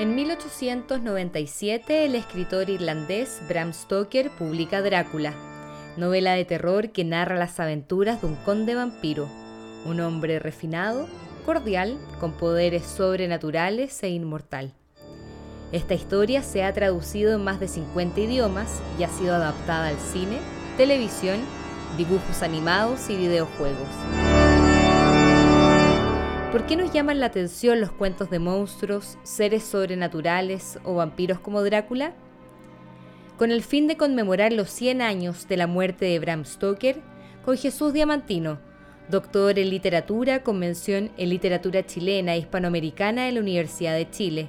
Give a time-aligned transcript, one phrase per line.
[0.00, 5.34] En 1897, el escritor irlandés Bram Stoker publica Drácula,
[5.98, 9.28] novela de terror que narra las aventuras de un conde vampiro,
[9.84, 11.06] un hombre refinado,
[11.44, 14.72] cordial, con poderes sobrenaturales e inmortal.
[15.70, 19.98] Esta historia se ha traducido en más de 50 idiomas y ha sido adaptada al
[19.98, 20.38] cine,
[20.78, 21.40] televisión,
[21.98, 24.29] dibujos animados y videojuegos.
[26.50, 31.62] ¿Por qué nos llaman la atención los cuentos de monstruos, seres sobrenaturales o vampiros como
[31.62, 32.12] Drácula?
[33.38, 37.02] Con el fin de conmemorar los 100 años de la muerte de Bram Stoker,
[37.44, 38.58] con Jesús Diamantino,
[39.08, 44.48] doctor en literatura con mención en literatura chilena e hispanoamericana en la Universidad de Chile,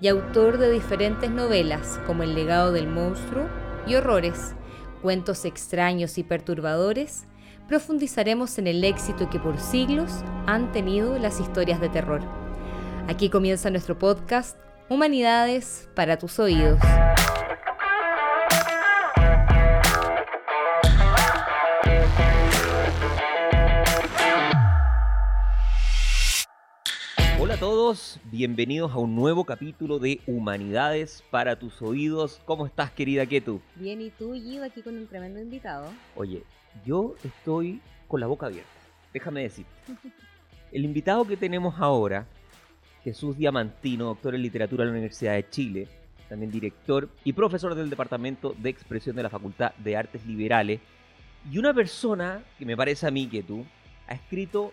[0.00, 3.48] y autor de diferentes novelas como El legado del monstruo
[3.88, 4.54] y Horrores,
[5.02, 7.26] cuentos extraños y perturbadores,
[7.70, 10.10] profundizaremos en el éxito que por siglos
[10.46, 12.20] han tenido las historias de terror.
[13.06, 16.80] Aquí comienza nuestro podcast Humanidades para tus oídos.
[27.60, 32.40] Todos, bienvenidos a un nuevo capítulo de Humanidades para tus oídos.
[32.46, 33.60] ¿Cómo estás, querida Ketu?
[33.76, 35.92] Bien, ¿y tú, Gio, aquí con un tremendo invitado?
[36.16, 36.42] Oye,
[36.86, 38.70] yo estoy con la boca abierta.
[39.12, 39.66] Déjame decir.
[40.72, 42.26] El invitado que tenemos ahora,
[43.04, 45.88] Jesús Diamantino, doctor en literatura de la Universidad de Chile,
[46.30, 50.80] también director y profesor del Departamento de Expresión de la Facultad de Artes Liberales,
[51.52, 53.66] y una persona que me parece a mí que tú,
[54.08, 54.72] ha escrito,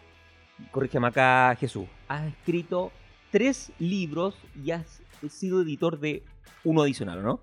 [0.72, 2.92] corrígeme acá Jesús, has escrito
[3.32, 6.24] tres libros y has sido editor de
[6.64, 7.40] uno adicional, ¿no?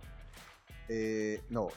[0.88, 1.68] Eh, no,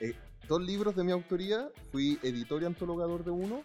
[0.00, 0.14] eh,
[0.48, 3.62] dos libros de mi autoría, fui editor y antologador de uno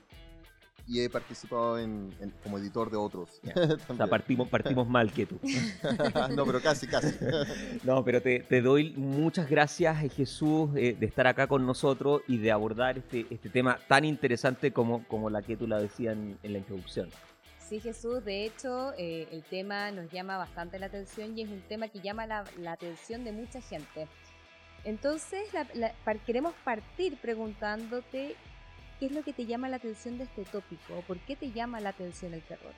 [0.87, 3.29] y he participado en, en- como editor de otros.
[3.89, 5.39] O sea, partimos, partimos mal que tú.
[6.35, 7.15] no, pero casi, casi.
[7.83, 12.21] No, pero te, te doy muchas gracias, eh, Jesús, eh, de estar acá con nosotros
[12.27, 16.13] y de abordar este, este tema tan interesante como, como la que tú la decías
[16.13, 17.09] en, en la introducción.
[17.59, 21.61] Sí, Jesús, de hecho, eh, el tema nos llama bastante la atención y es un
[21.61, 24.07] tema que llama la, la atención de mucha gente.
[24.83, 28.35] Entonces, la- la- par- queremos partir preguntándote
[29.03, 31.81] qué es lo que te llama la atención de este tópico, por qué te llama
[31.81, 32.71] la atención el terror.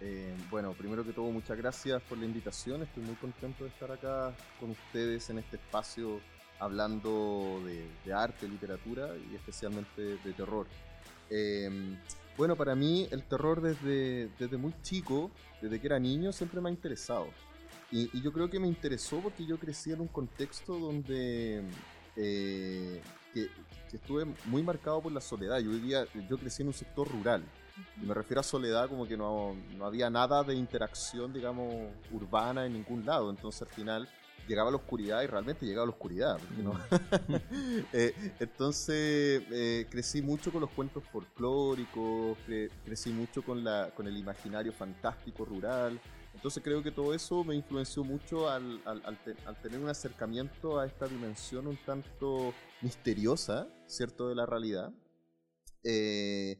[0.00, 2.82] Eh, bueno, primero que todo, muchas gracias por la invitación.
[2.82, 6.18] Estoy muy contento de estar acá con ustedes en este espacio
[6.58, 10.66] hablando de, arte, literatura y especialmente de terror.
[11.28, 11.68] Eh,
[12.38, 15.30] bueno, para mí el terror desde, desde muy chico,
[15.60, 17.28] desde que era niño, siempre me ha interesado.
[17.92, 21.64] Y, y yo creo que me interesó porque yo crecí en un contexto donde
[22.16, 23.02] eh,
[23.36, 23.50] que,
[23.90, 25.58] que estuve muy marcado por la soledad.
[25.58, 27.42] Yo vivía, yo crecí en un sector rural.
[28.02, 31.74] Y me refiero a soledad como que no, no había nada de interacción, digamos,
[32.10, 33.28] urbana en ningún lado.
[33.28, 34.08] Entonces al final
[34.48, 36.38] llegaba la oscuridad y realmente llegaba la oscuridad.
[36.62, 36.80] no-
[37.92, 44.06] Eh, entonces eh, crecí mucho con los cuentos folclóricos, cre- crecí mucho con, la, con
[44.06, 46.00] el imaginario fantástico rural.
[46.34, 49.88] Entonces creo que todo eso me influenció mucho al, al- al te- al tener un
[49.88, 52.52] acercamiento a esta dimensión un tanto
[52.82, 54.92] misteriosa, ¿cierto?, de la realidad.
[55.82, 56.58] Eh,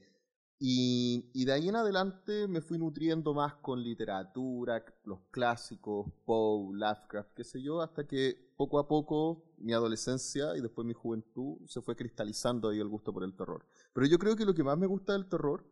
[0.58, 6.74] y, y de ahí en adelante me fui nutriendo más con literatura, los clásicos, Poe,
[6.74, 11.58] Lovecraft, qué sé yo, hasta que poco a poco mi adolescencia y después mi juventud
[11.66, 13.66] se fue cristalizando ahí el gusto por el terror.
[13.92, 15.64] Pero yo creo que lo que más me gusta del terror,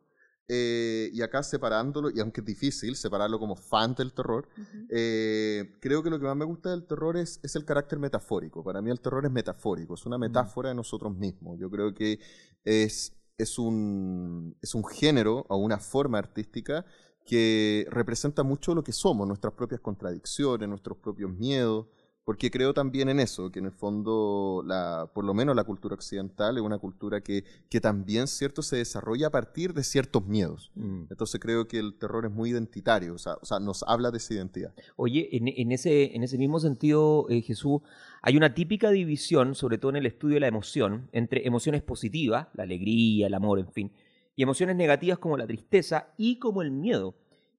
[0.47, 4.49] eh, y acá separándolo, y aunque es difícil separarlo como fan del terror,
[4.91, 8.62] eh, creo que lo que más me gusta del terror es, es el carácter metafórico.
[8.62, 11.59] Para mí el terror es metafórico, es una metáfora de nosotros mismos.
[11.59, 12.19] Yo creo que
[12.65, 16.84] es, es, un, es un género o una forma artística
[17.25, 21.87] que representa mucho lo que somos, nuestras propias contradicciones, nuestros propios miedos,
[22.25, 25.95] porque creo también en eso, que en el fondo, la, por lo menos la cultura
[25.95, 30.73] occidental es una cultura que, que también, ¿cierto?, se desarrolla a partir de ciertos miedos.
[30.75, 31.05] Mm.
[31.11, 34.19] Entonces creo que el terror es muy identitario, o sea, o sea nos habla de
[34.19, 34.73] esa identidad.
[34.97, 37.82] Oye, en, en ese, en ese mismo sentido, eh, Jesús,
[38.23, 42.49] hay una típica división, sobre todo en el estudio de la emoción, entre emociones positivas,
[42.55, 43.93] la alegría, el amor, en fin,
[44.37, 47.15] y emociones negativas como la tristeza y como el miedo.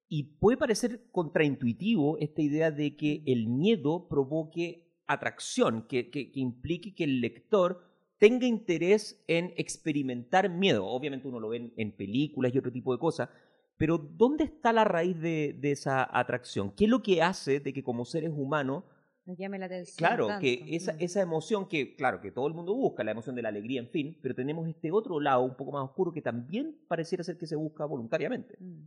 [0.08, 6.40] Y puede parecer contraintuitivo esta idea de que el miedo provoque atracción, que, que- que
[6.40, 7.82] implique que el lector
[8.18, 10.86] tenga interés en experimentar miedo.
[10.86, 13.28] Obviamente uno lo ve en, en películas y otro tipo de cosas,
[13.76, 16.70] pero ¿dónde está la raíz de, de esa atracción?
[16.74, 18.84] ¿Qué es lo que hace de que como seres humanos,
[19.26, 19.96] Nos llame la atención.
[19.98, 20.40] claro, tanto.
[20.42, 20.96] que esa, Mm.
[21.00, 23.88] esa emoción que, claro, que todo el mundo busca, la emoción de la alegría, en
[23.90, 27.46] fin, pero tenemos este otro lado un poco más oscuro que también pareciera ser que
[27.46, 28.56] se busca voluntariamente.
[28.60, 28.84] Mm.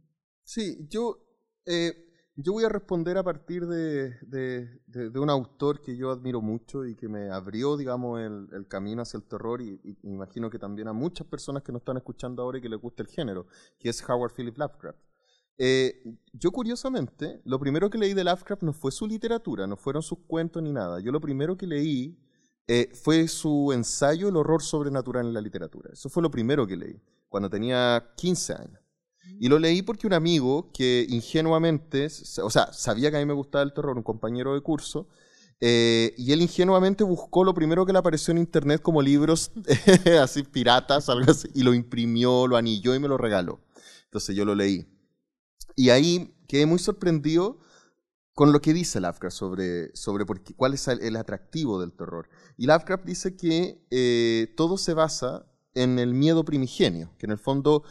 [0.50, 1.19] Sí, yo,
[1.68, 1.94] eh,
[2.36, 4.16] Yo voy a responder a partir de,
[4.88, 9.18] de, un autor que yo admiro mucho y que me abrió, digamos, el, camino hacia
[9.18, 12.62] el terror y, imagino que también a muchas personas que nos están escuchando ahora y
[12.62, 13.46] que les gusta el género,
[13.78, 14.98] que es Howard Philip Lovecraft.
[15.60, 20.01] Eh, yo curiosamente, lo primero que leí de Lovecraft no fue su literatura, no fueron
[20.01, 21.00] sus cuentos ni nada.
[21.00, 22.18] Yo lo primero que leí
[22.66, 25.92] eh, fue su ensayo El horror sobrenatural en la literatura.
[25.94, 28.79] Eso fue lo primero que leí, cuando tenía 15 años.
[29.40, 32.08] Y lo leí porque un amigo que ingenuamente,
[32.42, 35.08] o sea, sabía que a mí me gustaba el terror, un compañero de curso,
[35.62, 39.52] eh, y él ingenuamente buscó lo primero que le apareció en internet como libros
[40.22, 43.60] así piratas, algo así, y lo imprimió, lo anilló y me lo regaló.
[44.06, 44.88] Entonces yo lo leí.
[45.75, 47.60] Y ahí quedé muy sorprendido
[48.34, 52.30] con lo que dice Lovecraft sobre, sobre por qué, cuál es el, atractivo del terror.
[52.58, 57.38] Y Lovecraft dice que eh, todo se basa en el miedo primigenio, que en el
[57.38, 57.84] fondo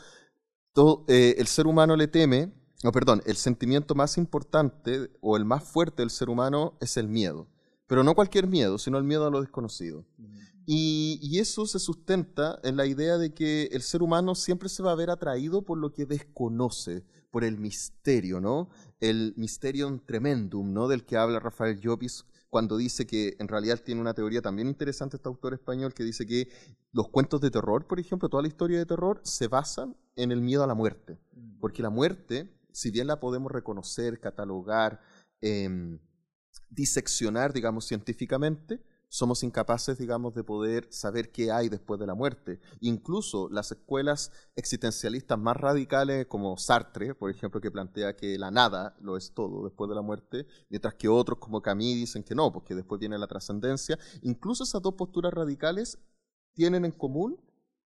[1.08, 2.52] eh, el ser humano le teme,
[2.84, 7.08] no, perdón, el sentimiento más importante o el más fuerte del ser humano es el
[7.08, 7.48] miedo.
[7.86, 10.04] Pero no cualquier miedo, sino el miedo a lo desconocido.
[10.70, 14.92] Y, eso se sustenta en la idea de que el ser humano siempre se va
[14.92, 18.68] a ver atraído por lo que desconoce, por el misterio, ¿no?
[19.00, 20.86] El mysterium tremendum, ¿no?
[20.86, 25.16] Del que habla Rafael Llopis cuando dice que en realidad tiene una teoría también interesante
[25.16, 26.48] este autor español que dice que
[26.92, 30.40] los cuentos de terror, por ejemplo, toda la historia de terror se basan en el
[30.40, 31.18] miedo a la muerte.
[31.32, 31.60] Mm.
[31.60, 35.00] Porque la muerte, si bien la podemos reconocer, catalogar,
[35.40, 35.98] em,
[36.70, 42.60] diseccionar, digamos, científicamente, somos incapaces, digamos, de poder saber qué hay después de la muerte.
[42.80, 48.96] Incluso las escuelas existencialistas más radicales, como Sartre, por ejemplo, que plantea que la nada
[49.00, 52.52] lo es todo después de la muerte, mientras que otros como Camus dicen que no,
[52.52, 53.98] porque después viene la trascendencia.
[54.22, 55.98] Incluso esas dos posturas radicales
[56.54, 57.40] tienen en común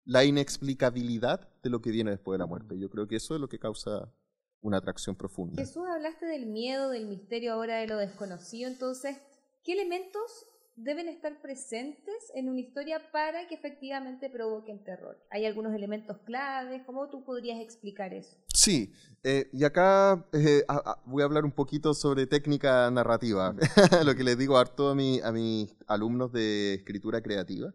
[0.05, 2.79] la inexplicabilidad de lo que viene después de la muerte.
[2.79, 4.13] Yo creo que eso es lo que causa
[4.61, 5.61] una atracción profunda.
[5.61, 9.17] Jesús, hablaste del miedo, del misterio, ahora de lo desconocido, entonces,
[9.63, 10.45] ¿qué elementos
[10.75, 15.17] deben estar presentes en una historia para que efectivamente provoquen terror.
[15.29, 18.37] Hay algunos elementos claves, ¿cómo tú podrías explicar eso?
[18.53, 20.63] Sí, eh, y acá eh,
[21.05, 23.55] voy a hablar un poquito sobre técnica narrativa,
[24.05, 27.73] lo que les digo harto a, mi, a mis alumnos de escritura creativa,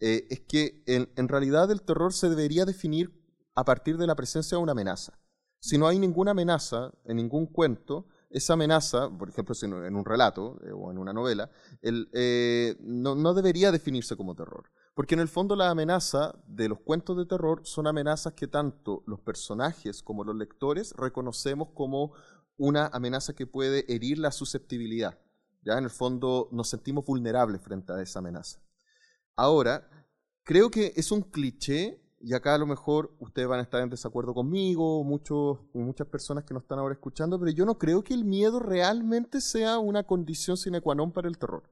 [0.00, 3.12] eh, es que en realidad el terror se debería definir
[3.54, 5.18] a partir de la presencia de una amenaza.
[5.60, 10.58] Si no hay ninguna amenaza en ningún cuento, esa amenaza, por ejemplo, en un relato
[10.64, 11.50] eh, o en una novela,
[11.82, 14.70] eh, no, debería definirse como terror.
[14.94, 19.02] Porque en el fondo la amenaza de los cuentos de terror son amenazas que tanto
[19.06, 22.12] los personajes como los lectores reconocemos como
[22.56, 25.18] una amenaza que puede herir la susceptibilidad.
[25.62, 28.60] Ya en el fondo nos sentimos vulnerables frente a esa amenaza.
[29.34, 29.88] Ahora,
[30.44, 33.88] creo que es un cliché y acá a lo mejor ustedes van a estar en
[33.88, 38.12] desacuerdo conmigo, muchos, muchas personas que nos están ahora escuchando, pero yo no creo que
[38.12, 41.62] el miedo realmente sea una condición sine qua non para el terror.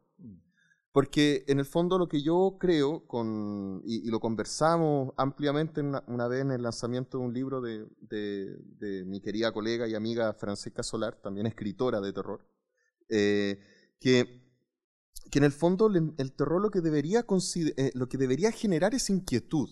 [0.90, 6.40] Porque en el fondo lo que yo creo, con, y, lo conversamos ampliamente una, vez
[6.40, 11.20] en el lanzamiento de un libro de, de, mi querida colega y amiga Francisca Solar,
[11.22, 12.40] también escritora de terror,
[13.10, 13.60] eh,
[14.00, 14.42] que,
[15.30, 17.26] que en el fondo el, terror lo que, debería
[17.76, 19.68] eh, lo que debería generar es inquietud.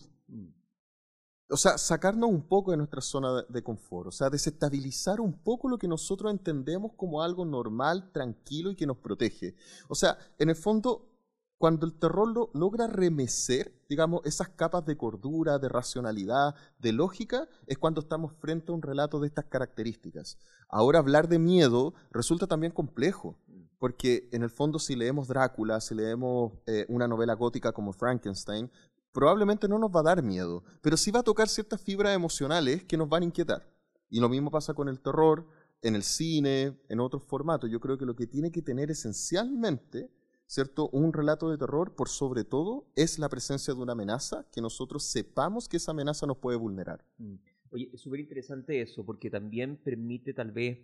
[1.48, 5.68] O sea, sacarnos un poco de nuestra zona de, confort, o sea, desestabilizar un poco
[5.68, 9.54] lo que nosotros entendemos como algo normal, tranquilo y que nos protege.
[9.88, 11.08] O sea, en el fondo,
[11.56, 17.78] cuando el terror logra remecer, digamos, esas capas de cordura, de racionalidad, de lógica, es
[17.78, 20.38] cuando estamos frente a un relato de estas características.
[20.68, 23.38] Ahora hablar de miedo resulta también complejo,
[23.78, 28.70] porque en el fondo si leemos Drácula, si leemos eh, una novela gótica como Frankenstein,
[29.16, 32.84] probablemente no nos va a dar miedo, pero sí va a tocar ciertas fibras emocionales
[32.84, 33.66] que nos van a inquietar.
[34.10, 35.48] Y lo mismo pasa con el terror,
[35.80, 37.70] en el cine, en otros formatos.
[37.70, 40.10] Yo creo que lo que tiene que tener esencialmente,
[40.44, 40.90] ¿cierto?
[40.90, 45.04] Un relato de terror, por sobre todo, es la presencia de una amenaza, que nosotros
[45.04, 47.02] sepamos que esa amenaza nos puede vulnerar.
[47.16, 47.36] Mm.
[47.70, 50.78] Oye, es súper interesante eso, porque también permite tal vez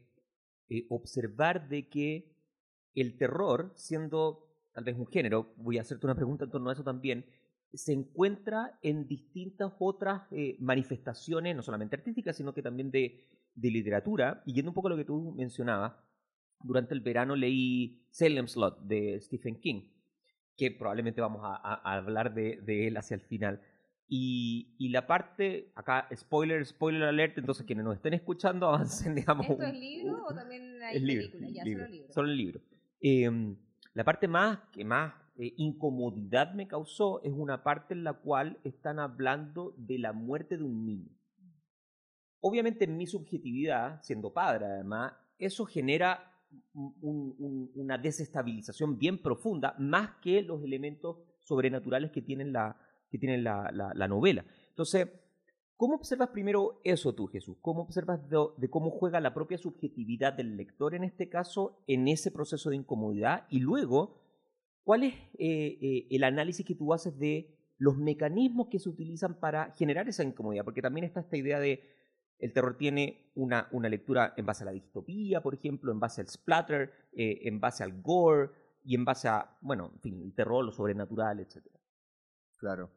[0.70, 2.34] eh, observar de que
[2.94, 6.72] el terror, siendo tal vez un género, voy a hacerte una pregunta en torno a
[6.72, 7.26] eso también,
[7.74, 13.24] se encuentra en distintas otras eh, manifestaciones, no solamente artísticas, sino que también de,
[13.54, 14.42] literatura.
[14.46, 15.94] Y yendo un poco a lo que tú mencionabas,
[16.60, 19.90] durante el verano leí Salem Slot de Stephen King,
[20.56, 23.60] que probablemente vamos a, hablar de, él hacia el final.
[24.06, 29.48] Y, la parte, acá, spoiler, spoiler alert, entonces quienes nos estén escuchando avancen, digamos.
[29.48, 31.48] ¿Esto es libro o también hay película?
[31.50, 32.12] Ya, libro, solo libro.
[32.12, 32.60] Solo el libro.
[33.00, 33.56] Em,
[33.94, 38.60] la parte más que más eh, incomodidad me causó es una parte en la cual
[38.62, 41.10] están hablando de la muerte de un niño.
[42.38, 46.32] Obviamente en mi subjetividad, siendo padre además, eso genera
[46.74, 52.76] una desestabilización bien profunda, más que los elementos sobrenaturales que tienen la,
[53.10, 54.44] que tienen la, la, novela.
[54.68, 55.08] Entonces,
[55.76, 57.56] ¿cómo observas primero eso tú, Jesús?
[57.60, 62.30] ¿Cómo observas de, cómo juega la propia subjetividad del lector en este caso en ese
[62.30, 63.46] proceso de incomodidad?
[63.50, 64.21] Y luego,
[64.84, 69.38] ¿cuál es eh, eh, el análisis que tú haces de los mecanismos que se utilizan
[69.38, 70.64] para generar esa incomodidad?
[70.64, 71.82] Porque también está esta idea de
[72.38, 76.20] el terror tiene una, una, lectura en base a la distopía, por ejemplo, en base
[76.20, 78.50] al splatter, eh, en base al gore
[78.84, 81.64] y en base a, bueno, en fin, el terror, lo sobrenatural, etc.
[82.58, 82.90] Claro.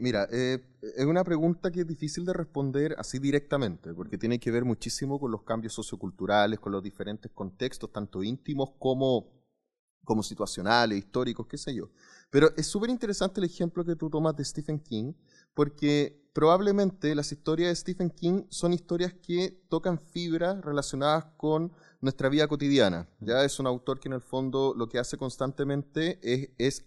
[0.00, 4.64] Mira, es una pregunta que es difícil de responder así directamente, porque tiene que ver
[4.64, 9.43] muchísimo con los cambios socioculturales, con los diferentes contextos, tanto íntimos como,
[10.04, 11.90] como situacionales, históricos, qué sé yo.
[12.30, 15.12] Pero es súper interesante el ejemplo que tú tomas de Stephen King,
[15.54, 22.28] porque probablemente las historias de Stephen King son historias que tocan fibras relacionadas con nuestra
[22.28, 23.08] vida cotidiana.
[23.20, 26.84] Ya es un autor que en el fondo lo que hace constantemente es, es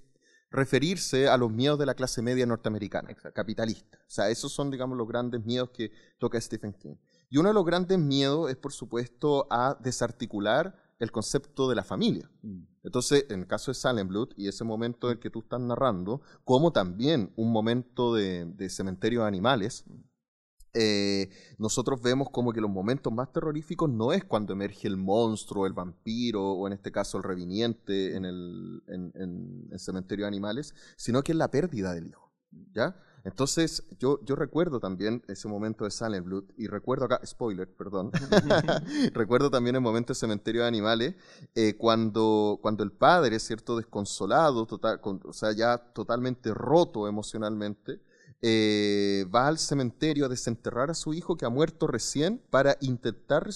[0.52, 3.98] referirse a los miedos de la clase media norteamericana, capitalista.
[4.00, 6.96] O sea, esos son, digamos, los grandes miedos que toca Stephen King.
[7.30, 11.84] Y uno de los grandes miedos es, por supuesto, a desarticular el concepto de la
[11.84, 12.30] familia.
[12.42, 12.64] Mm.
[12.84, 16.22] Entonces, en el caso de Salem Blood y ese momento en que tú estás narrando,
[16.44, 19.94] como también un momento de, de cementerio de animales, mm.
[20.74, 25.68] eh, nosotros vemos como que los momentos más terroríficos no es cuando emerge el monstruo,
[25.68, 30.74] el vampiro, o en este caso el reviniente en el, en, el cementerio de animales,
[30.96, 32.34] sino que es la pérdida del hijo.
[32.74, 32.96] ¿ya?
[33.28, 38.10] Entonces, yo, yo recuerdo también ese momento de Silent Blood, y recuerdo acá, spoiler, perdón,
[39.14, 41.16] recuerdo también el momento de Cementerio de Animales,
[41.54, 48.00] eh, cuando, cuando el padre, ¿cierto?, desconsolado, total, o sea, ya totalmente roto emocionalmente,
[48.42, 53.50] eh, va al cementerio a desenterrar a su hijo que ha muerto recién para intentar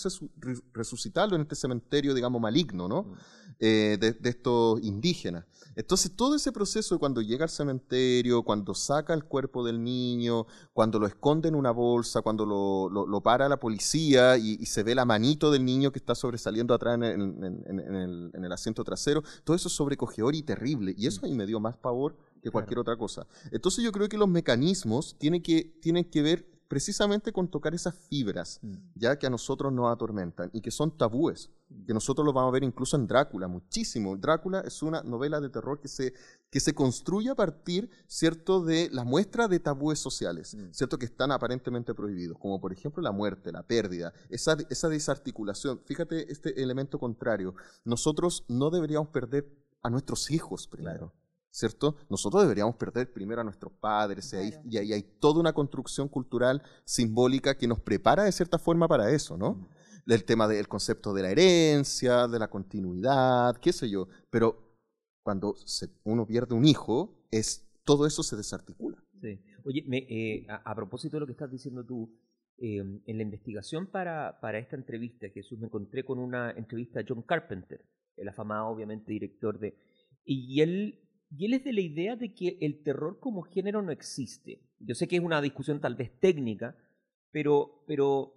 [0.73, 3.03] resucitarlo en este cementerio, digamos, maligno, ¿no?
[3.03, 3.15] Mm.
[3.63, 5.45] Eh, de, de, estos indígenas.
[5.75, 10.97] Entonces, todo ese proceso cuando llega al cementerio, cuando saca el cuerpo del niño, cuando
[10.97, 15.05] lo esconde en una bolsa, cuando lo, lo, para la policía y, se ve la
[15.05, 19.67] manito del niño que está sobresaliendo atrás en, el, en, el, asiento trasero, todo eso
[19.67, 20.95] es sobrecogedor y terrible.
[20.97, 23.27] Y eso a mí me dio más pavor que cualquier otra cosa.
[23.51, 27.93] Entonces, yo creo que los mecanismos tienen que, tienen que ver precisamente con tocar esas
[27.93, 28.75] fibras, mm.
[28.95, 31.83] ya que a nosotros nos atormentan y que son tabúes, mm.
[31.85, 34.15] que nosotros lo vamos a ver incluso en Drácula, muchísimo.
[34.15, 36.13] Drácula es una novela de terror que se,
[36.49, 40.71] que se construye a partir, ¿cierto?, de la muestra de tabúes sociales, mm.
[40.71, 45.81] ¿cierto?, que están aparentemente prohibidos, como por ejemplo la muerte, la pérdida, esa, esa desarticulación.
[45.83, 47.53] Fíjate este elemento contrario.
[47.83, 49.45] Nosotros no deberíamos perder
[49.83, 51.11] a nuestros hijos primero.
[51.51, 51.97] ¿Cierto?
[52.09, 57.57] Nosotros deberíamos perder primero a nuestros padres y, ahí, hay toda una construcción cultural simbólica
[57.57, 59.67] que nos prepara de cierta forma para eso, ¿no?
[60.07, 64.71] El tema del concepto de la herencia, de la continuidad, qué sé yo, pero
[65.23, 65.55] cuando
[66.03, 68.97] uno pierde un hijo, es, todo eso se desarticula.
[69.21, 69.39] Sí.
[69.63, 72.17] Oye, eh, a, propósito de lo que estás diciendo tú,
[72.57, 77.03] em, en la investigación para, para esta entrevista, Jesús, me encontré con una entrevista a
[77.07, 77.85] John Carpenter,
[78.17, 79.75] el afamado, obviamente, director de...
[80.25, 83.91] Y él y él es de la idea de que el terror como género no
[83.91, 84.61] existe.
[84.79, 86.75] Yo sé que es una discusión tal vez técnica,
[87.31, 88.33] pero, pero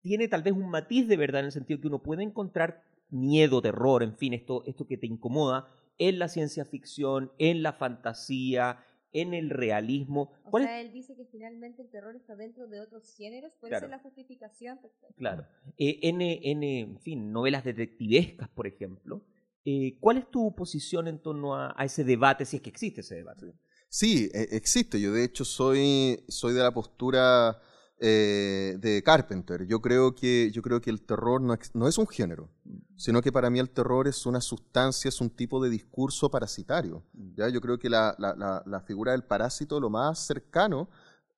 [0.00, 3.60] tiene tal vez un matiz de verdad en el sentido que uno puede encontrar miedo,
[3.62, 8.84] terror, en fin, esto, esto que te incomoda en la ciencia ficción, en la fantasía,
[9.12, 10.32] en el realismo.
[10.44, 13.88] O sea, él dice que finalmente el terror está dentro de otros géneros, puede ser
[13.88, 14.78] la justificación.
[15.16, 15.46] Claro.
[15.78, 19.24] Eh, en, en, en fin, novelas detectivescas, por ejemplo,
[19.68, 23.16] eh, ¿Cuál es tu posición en torno a, ese debate, si es que existe ese
[23.16, 23.52] debate?
[23.88, 25.00] Sí, e, existe.
[25.00, 27.60] Yo de hecho soy, soy de la postura
[27.98, 29.66] eh, de Carpenter.
[29.66, 32.48] Yo creo que, yo creo que el terror no, no, es un género,
[32.96, 37.02] sino que para mí el terror es una sustancia, es un tipo de discurso parasitario.
[37.34, 37.48] ¿ya?
[37.48, 40.88] Yo creo que la, la, la, figura del parásito lo más cercano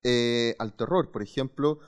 [0.02, 1.11] eh, al terror.
[1.11, 1.78] Por ejemplo,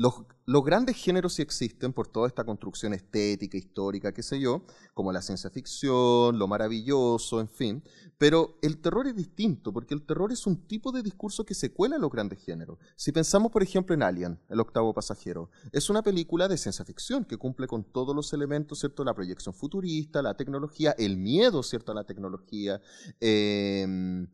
[0.00, 4.64] los, grandes géneros sí existen por toda esta construcción estética, histórica, qué sé yo,
[4.94, 7.84] como la ciencia ficción, lo maravilloso, en fin.
[8.16, 11.74] Pero el terror es distinto, porque el terror es un tipo de discurso que se
[11.74, 12.78] cuela en los grandes géneros.
[12.96, 17.26] Si pensamos, por ejemplo, en Alien, el octavo pasajero, es una película de ciencia ficción
[17.26, 19.04] que cumple con todos los elementos, ¿cierto?
[19.04, 21.92] La proyección futurista, la tecnología, el miedo, ¿cierto?
[21.92, 22.80] A la tecnología.
[23.20, 24.26] Eh,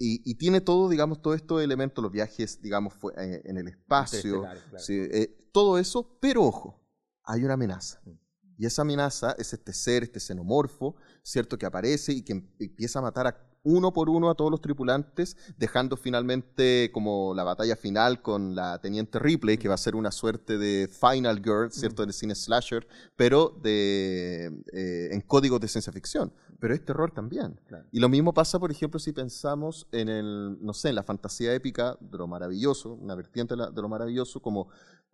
[0.00, 4.44] y, tiene todo, digamos, todos estos elementos, los viajes, digamos, eh, en el espacio,
[4.88, 6.80] eh, todo eso, pero ojo,
[7.24, 8.00] hay una amenaza.
[8.04, 8.10] Mm.
[8.58, 11.58] Y esa amenaza es este ser, este xenomorfo, ¿cierto?
[11.58, 15.36] Que aparece y que empieza a matar a uno por uno a todos los tripulantes,
[15.58, 20.10] dejando finalmente como la batalla final con la teniente Ripley, que va a ser una
[20.10, 25.92] suerte de Final Girl, ¿cierto?, del cine slasher, pero de, eh, en códigos de ciencia
[25.92, 26.32] ficción.
[26.58, 27.60] Pero es terror también.
[27.92, 31.54] Y lo mismo pasa, por ejemplo, si pensamos en el, no sé, en la fantasía
[31.54, 34.68] épica de lo maravilloso, una vertiente de lo maravilloso como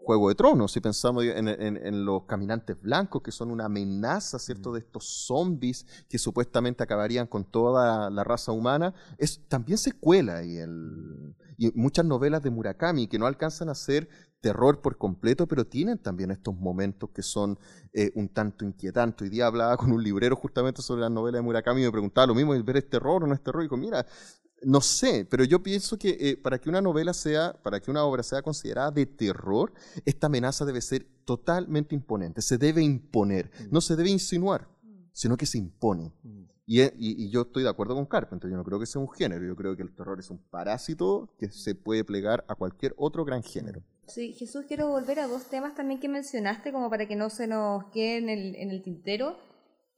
[0.04, 4.80] Juego de Tronos, si pensamos en, los caminantes blancos, que son una amenaza, ¿cierto?, de
[4.80, 10.56] estos zombies que supuestamente acabarían con toda la raza humana, es, también se cuela ahí
[10.56, 14.08] el, y muchas novelas de Murakami que no alcanzan a ser
[14.40, 17.58] terror por completo, pero tienen también estos momentos que son
[17.94, 19.23] eh, un tanto inquietantes.
[19.23, 22.26] Hoy día hablaba con un librero justamente sobre las novelas de Murakami y me preguntaba
[22.26, 23.62] lo mismo, ¿ver es terror o no es terror?
[23.62, 24.04] Y dijo, mira,
[24.64, 28.04] no sé, pero yo pienso que eh, para que una novela sea, para que una
[28.04, 29.73] obra sea considerada de terror,
[30.04, 33.73] esta amenaza debe ser totalmente imponente, se debe imponer, mm.
[33.73, 35.09] no se debe insinuar, mm.
[35.12, 36.12] sino que se impone.
[36.23, 36.44] Mm.
[36.66, 39.44] Eh, y, yo estoy de acuerdo con Carpenter, yo no creo que sea un género,
[39.47, 43.25] yo creo que el terror es un parásito que se puede plegar a cualquier otro
[43.25, 43.83] gran género.
[44.06, 47.47] Sí, Jesús, quiero volver a dos temas también que mencionaste, como para que no se
[47.47, 49.37] nos quede en el, en el tintero.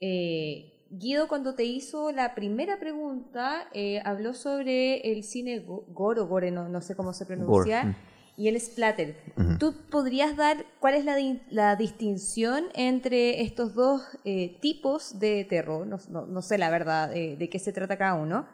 [0.00, 6.26] Eh, Guido, cuando te hizo la primera pregunta, eh, habló sobre el cine gore o
[6.26, 7.96] gore, no, sé cómo se pronuncia, mm.
[8.36, 9.16] y el splatter.
[9.58, 11.04] ¿Tú podrías dar cuál es
[11.50, 15.86] la, distinción entre estos dos eh, tipos de terror?
[15.86, 18.46] No, sé la verdad de qué se trata cada uno.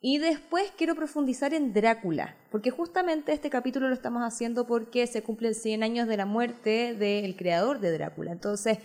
[0.00, 5.22] Y después quiero profundizar en Drácula, porque justamente este capítulo lo estamos haciendo porque se
[5.22, 8.32] cumplen 100 años de la muerte del creador de Drácula.
[8.32, 8.78] Entonces,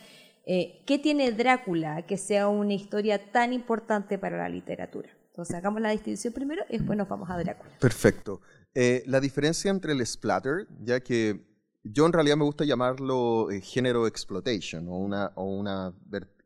[0.46, 5.10] eh, ¿qué tiene Drácula que sea una historia tan importante para la literatura?
[5.30, 7.72] Entonces hagamos la distinción primero y después nos vamos a Drácula.
[7.80, 8.42] Perfecto.
[8.74, 11.46] Eh, la diferencia entre el splatter, ya que
[11.84, 15.94] yo en realidad me gusta llamarlo eh, género exploitation o una, o una,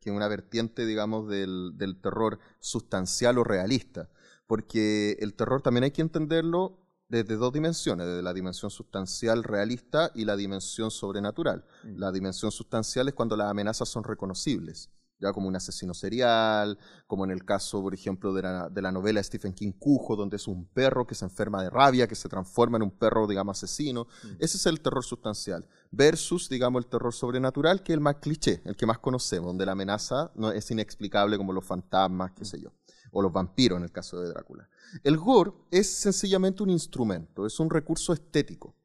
[0.06, 4.10] una vertiente, digamos, del, del terror sustancial o realista,
[4.48, 10.12] porque el terror también hay que entenderlo desde dos dimensiones, desde la dimensión sustancial realista
[10.16, 11.66] y la dimensión sobrenatural.
[11.84, 11.98] Mm.
[11.98, 17.24] La dimensión sustancial es cuando las amenazas son reconocibles, ya como un asesino serial, como
[17.24, 20.38] en el caso, por ejemplo, de la, de la novela de Stephen King Cujo, donde
[20.38, 23.58] es un perro que se enferma de rabia, que se transforma en un perro, digamos,
[23.58, 24.08] asesino.
[24.24, 24.28] Mm.
[24.40, 25.68] Ese es el terror sustancial.
[25.92, 29.66] Versus, digamos, el terror sobrenatural, que es el más cliché, el que más conocemos, donde
[29.66, 32.46] la amenaza no es inexplicable como los fantasmas, qué mm.
[32.46, 32.72] sé yo
[33.18, 34.68] o los vampiros en el caso de Drácula.
[35.02, 38.76] El gore es sencillamente un instrumento, es un recurso estético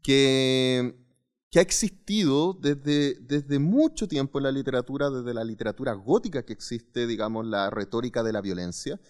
[0.00, 0.94] que,
[1.50, 6.52] que ha existido desde, desde mucho tiempo en la literatura, desde la literatura gótica que
[6.52, 9.00] existe, digamos, la retórica de la violencia,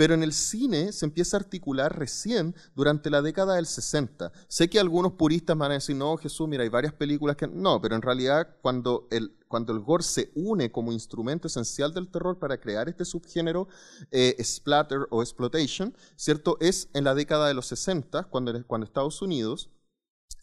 [0.00, 4.32] pero en el cine se empieza a articular recién durante la década del 60.
[4.48, 7.46] Sé que algunos puristas van a decir, no, Jesús, mira, hay varias películas que...
[7.46, 12.10] No, pero en realidad cuando el, cuando el gore se une como instrumento esencial del
[12.10, 13.68] terror para crear este subgénero
[14.10, 16.56] eh, splatter o exploitation, ¿cierto?
[16.60, 19.68] Es en la década de los 60, cuando, cuando Estados Unidos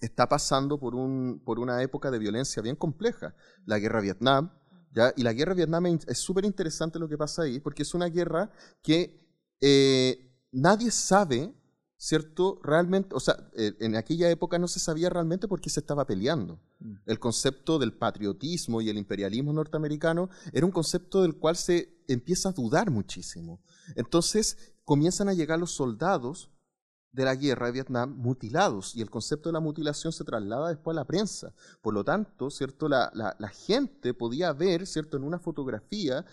[0.02, 3.34] está pasando por, un, por una época de violencia bien compleja,
[3.66, 4.52] la guerra Vietnam,
[4.92, 5.14] ¿ya?
[5.18, 8.52] y la guerra Vietnam es súper interesante lo que pasa ahí, porque es una guerra
[8.84, 9.26] que
[9.62, 11.54] eh, nadie sabe,
[11.98, 12.60] ¿cierto?
[12.64, 16.06] Realmente, o sea, eh, en aquella época no se sabía realmente por qué se estaba
[16.06, 16.60] peleando.
[16.80, 16.96] Mm.
[17.06, 22.50] El concepto del patriotismo y el imperialismo norteamericano era un concepto del cual se empieza
[22.50, 23.62] a dudar muchísimo.
[23.96, 26.52] Entonces comienzan a llegar los soldados
[27.12, 30.94] de la guerra de Vietnam mutilados y el concepto de la mutilación se traslada después
[30.96, 31.54] a la prensa.
[31.82, 32.88] Por lo tanto, ¿cierto?
[32.88, 35.18] La, la gente podía ver, ¿cierto?
[35.18, 36.26] En una fotografía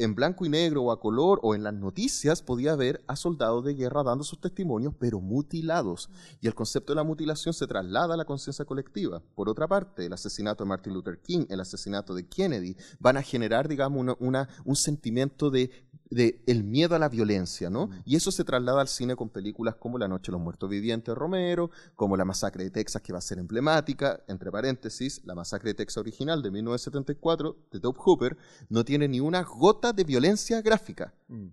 [0.00, 3.62] en blanco y negro o a color o en las noticias podía ver a soldados
[3.64, 6.08] de guerra dando sus testimonios, pero mutilados.
[6.40, 9.22] Y el concepto de la mutilación se traslada a la conciencia colectiva.
[9.34, 13.22] Por otra parte, el asesinato de Martin Luther King, el asesinato de Kennedy, van a
[13.22, 15.70] generar, digamos, un sentimiento de
[16.10, 17.88] de el miedo a la violencia, ¿no?
[18.04, 21.06] Y eso se traslada al cine con películas como La Noche de los Muertos Vivientes
[21.06, 25.34] de Romero, como La Masacre de Texas, que va a ser emblemática, entre paréntesis, La
[25.34, 28.36] Masacre de Texas original de 1974, de Dope Hooper,
[28.68, 31.14] no tiene ni una gota de violencia gráfica.
[31.28, 31.48] Mm.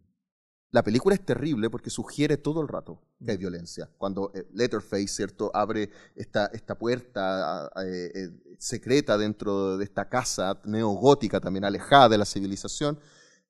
[0.72, 3.40] La película es terrible porque sugiere todo el rato que hay mm.
[3.40, 3.90] violencia.
[3.98, 10.60] Cuando eh, Letterface, ¿cierto?, abre esta, esta puerta eh, eh, secreta dentro de esta casa
[10.66, 13.00] neogótica, también alejada de la civilización,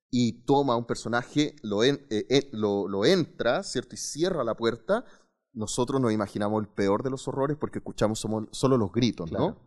[0.10, 3.96] y toma un personaje, lo, eh, eh, lo, entra, ¿cierto?
[3.96, 5.06] Y cierra la puerta,
[5.54, 9.58] nosotros nos imaginamos el peor de los horrores porque escuchamos solo los gritos, ¿no?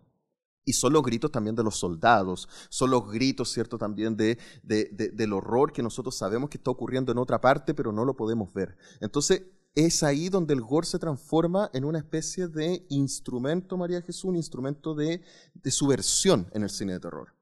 [0.64, 3.76] Y son los gritos también de los soldados, son los gritos, ¿cierto?
[3.76, 8.04] También de, del horror que nosotros sabemos que está ocurriendo en otra parte, pero no
[8.04, 8.76] lo podemos ver.
[9.00, 9.42] Entonces,
[9.74, 14.36] es ahí donde el gore se transforma en una especie de instrumento, María Jesús, un
[14.36, 15.22] instrumento de,
[15.54, 17.39] de subversión en el cine de terror.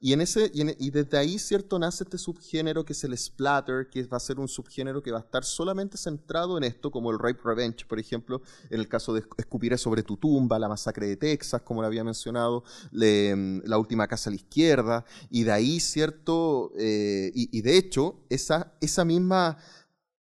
[0.00, 1.78] Y, en ese, y, desde ahí, ¿cierto?
[1.78, 5.18] Nace este subgénero que es el splatter, que va a ser un subgénero que va
[5.18, 9.14] a estar solamente centrado en esto, como el rape revenge, por ejemplo, en el caso
[9.14, 13.78] de Escupiré sobre tu tumba, la masacre de Texas, como lo había mencionado, mm, la
[13.78, 16.72] última casa a la izquierda, y de ahí, ¿cierto?
[16.76, 19.58] Eh, y, de hecho, esa, esa misma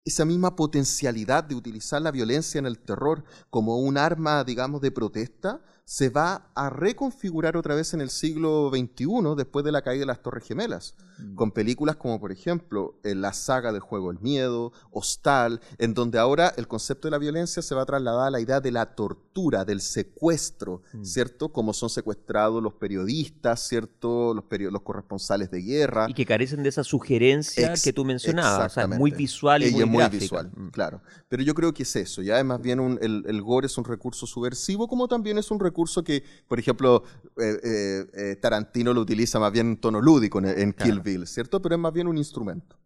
[0.03, 4.91] esa misma potencialidad de utilizar la violencia en el terror como un arma, digamos, de
[4.91, 10.01] protesta, se va a reconfigurar otra vez en el siglo XXI después de la caída
[10.01, 11.35] de las Torres Gemelas, mm.
[11.35, 16.19] con películas como por ejemplo eh, la saga del juego El Miedo, Hostal, en donde
[16.19, 18.95] ahora el concepto de la violencia se va a trasladar a la idea de la
[18.95, 21.05] tortura, del secuestro, mm.
[21.05, 21.49] ¿cierto?
[21.53, 24.33] Como son secuestrados los periodistas, ¿cierto?
[24.33, 26.07] Los, los corresponsales de guerra.
[26.09, 30.09] Y que carecen de esa sugerencia que tú mencionabas, o muy visual y, muy, muy
[30.09, 30.69] visual, mm.
[30.69, 31.03] claro.
[31.29, 33.85] Pero yo creo que es eso, ya es más bien el, el gore es un
[33.85, 37.03] recurso subversivo como también es un recurso que, por ejemplo,
[37.37, 41.61] eh, eh, eh, Tarantino lo utiliza más bien en tono lúdico en, Kill Bill, ¿cierto?
[41.61, 42.77] Pero es más bien un instrumento.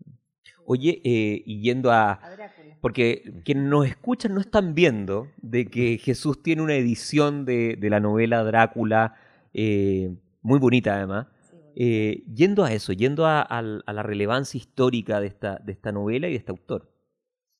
[0.67, 2.21] Oye, y yendo a...
[2.81, 8.01] Porque quienes nos escuchan no están viendo de que Jesús tiene una edición de, la
[8.01, 9.15] novela Drácula,
[9.53, 11.27] muy bonita además.
[11.75, 16.33] yendo a eso, yendo a, a, la relevancia histórica de esta, de esta novela y
[16.33, 16.91] de este autor.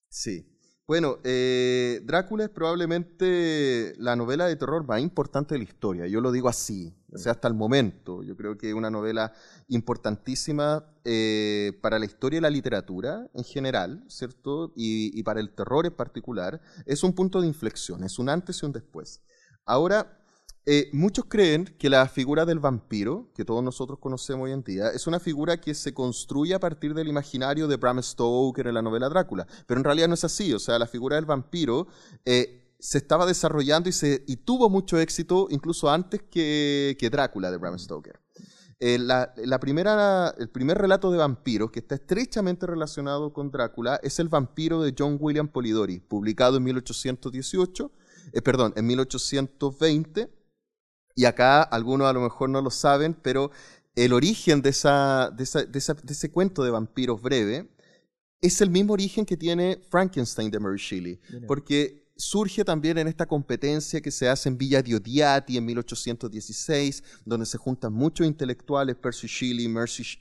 [0.09, 0.54] Sí,
[0.87, 6.07] bueno, eh, Drácula es probablemente la novela de terror más importante de la historia.
[6.07, 8.23] Yo lo digo así, o sea, hasta el momento.
[8.23, 9.33] Yo creo que es una novela
[9.69, 14.73] importantísima eh, para la historia y la literatura en general, ¿cierto?
[14.77, 16.61] Y, y, para el terror en particular.
[16.85, 19.23] Es un punto de inflexión, es un antes y un después.
[19.65, 20.24] Ahora,
[20.67, 24.89] eh, muchos creen que la figura del vampiro, que todos nosotros conocemos hoy en día,
[24.89, 28.81] es una figura que se construye a partir del imaginario de Bram Stoker en la
[28.81, 29.47] novela Drácula.
[29.67, 30.55] Pero en realidad no es así.
[30.55, 31.87] O sea, la figura del vampiro
[32.25, 38.19] eh, se estaba desarrollando y, tuvo mucho éxito incluso antes que, Drácula de Bram Stoker.
[38.81, 44.19] Eh, la, primera, el primer relato de vampiros que está estrechamente relacionado con Drácula es
[44.19, 47.93] El vampiro de John William Polidori, publicado en 1818,
[48.43, 50.44] perdón, en 1820
[51.15, 53.51] y acá algunos a lo mejor no lo saben, pero
[53.95, 57.69] el origen de, esa, de, ese cuento de vampiros breve
[58.41, 61.21] es el mismo origen que tiene Frankenstein de Mary Shelley.
[61.47, 67.47] Porque surge también en esta competencia que se hace en Villa Diodiati en 1816, donde
[67.47, 69.73] se juntan muchos intelectuales, Percy Shelley,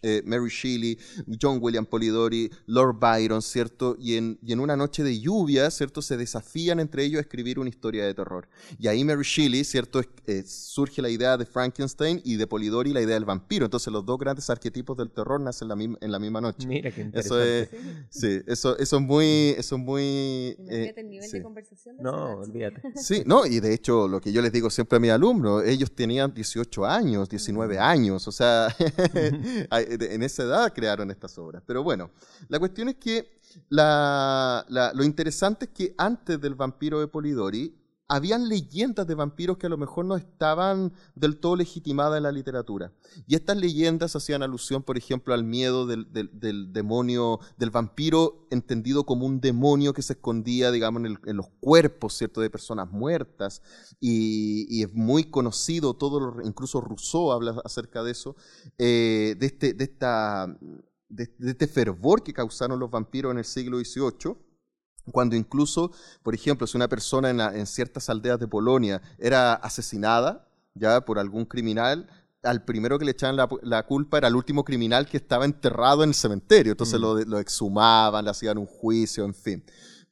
[0.01, 0.97] eh, Mary Shelley,
[1.39, 3.95] John William Polidori, Lord Byron, ¿cierto?
[3.99, 6.01] Y en, y en, una noche de lluvia, ¿cierto?
[6.01, 8.47] Se desafían entre ellos a escribir una historia de terror.
[8.79, 10.01] Y ahí Mary Shelley, ¿cierto?
[10.25, 13.65] Eh, surge la idea de Frankenstein y de Polidori la idea del vampiro.
[13.65, 16.67] Entonces los dos grandes arquetipos del terror nacen en la, en la misma noche.
[16.67, 17.61] Mira qué interesante.
[17.61, 19.53] Eso es, sí, eso, eso es muy...
[19.57, 22.81] Eso es muy eh, el nivel de conversación no, olvídate.
[22.95, 25.91] Sí, no, y de hecho, lo que yo les digo siempre a mis alumnos, ellos
[25.91, 28.67] tenían 18 años, 19 años, o sea,
[29.71, 31.63] en esa edad crearon estas obras.
[31.65, 32.11] Pero bueno,
[32.47, 37.75] la cuestión es que lo interesante es que antes del vampiro de Polidori,
[38.13, 42.31] habían leyendas de vampiros que a lo mejor no estaban del todo legitimadas en la
[42.31, 42.93] literatura.
[43.25, 46.05] Y estas leyendas hacían alusión, por ejemplo, al miedo del,
[46.71, 52.39] demonio, del vampiro entendido como un demonio que se escondía, digamos, en, los cuerpos, ¿cierto?,
[52.39, 53.63] de personas muertas.
[53.99, 58.35] Y, es muy conocido, todo, incluso Rousseau habla acerca de eso,
[58.77, 59.89] eh, de, este, de
[61.49, 64.52] este fervor que causaron los vampiros en el siglo XVIII
[65.11, 71.01] cuando incluso, por ejemplo, si una persona en, ciertas aldeas de Polonia era asesinada ya
[71.01, 72.07] por algún criminal,
[72.41, 76.09] al primero que le echaban la, culpa era el último criminal que estaba enterrado en
[76.09, 76.71] el cementerio.
[76.71, 77.29] Entonces mm.
[77.29, 79.63] lo, exhumaban, le hacían un juicio, en fin.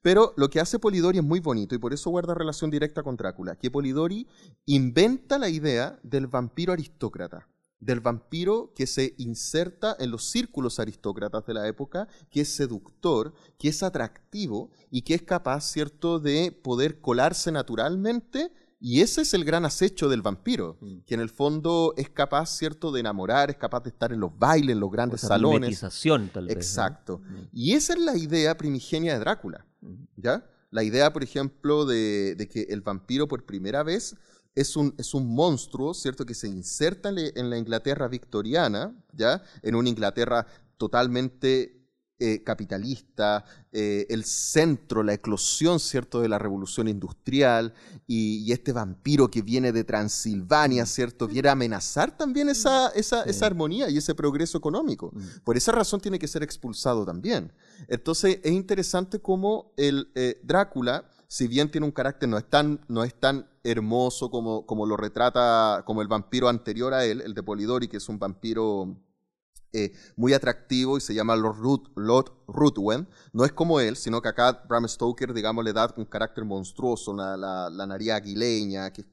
[0.01, 3.17] Pero lo que hace Polidori es muy bonito y por eso guarda relación directa con
[3.17, 4.27] Drácula, que Polidori
[4.65, 7.47] inventa la idea del vampiro aristócrata
[7.81, 13.33] del vampiro que se inserta en los círculos aristócratas de la época, que es seductor,
[13.57, 18.53] que es atractivo y que es capaz, ¿cierto?, de poder colarse naturalmente.
[18.79, 20.99] Y ese es el gran acecho del vampiro, mm.
[21.05, 24.37] que en el fondo es capaz, ¿cierto?, de enamorar, es capaz de estar en los
[24.37, 25.83] bailes, en los grandes salones.
[26.31, 26.55] tal vez.
[26.55, 27.19] Exacto.
[27.19, 27.35] Mm.
[27.51, 30.03] Y esa es la idea primigenia de Drácula, mm.
[30.17, 30.47] ¿ya?
[30.69, 34.15] La idea, por ejemplo, de, de que el vampiro por primera vez
[34.55, 39.41] es un, es un monstruo, ¿cierto?, que se inserta en, la Inglaterra victoriana, ¿ya?
[39.61, 40.45] En una Inglaterra
[40.77, 41.81] totalmente
[42.19, 47.73] eh, capitalista, eh, el centro, la eclosión, ¿cierto?, de la revolución industrial,
[48.05, 53.45] y, este vampiro que viene de Transilvania, ¿cierto?, viene a amenazar también esa, esa, esa
[53.45, 55.11] armonía y ese progreso económico.
[55.13, 55.43] Mm.
[55.45, 57.53] Por esa razón tiene que ser expulsado también.
[57.87, 62.81] Entonces, es interesante cómo el eh, Drácula, si bien tiene un carácter no es tan,
[62.89, 67.33] no es tan hermoso como, como lo retrata como el vampiro anterior a él, el
[67.33, 68.97] de Polidori, que es un vampiro
[69.73, 71.55] eh, muy atractivo y se llama Lord,
[72.45, 72.77] Ruth,
[73.31, 77.13] No es como él, sino que acá Bram Stoker, digamos, le da un carácter monstruoso,
[77.15, 79.07] la, la, nariz aguileña, que es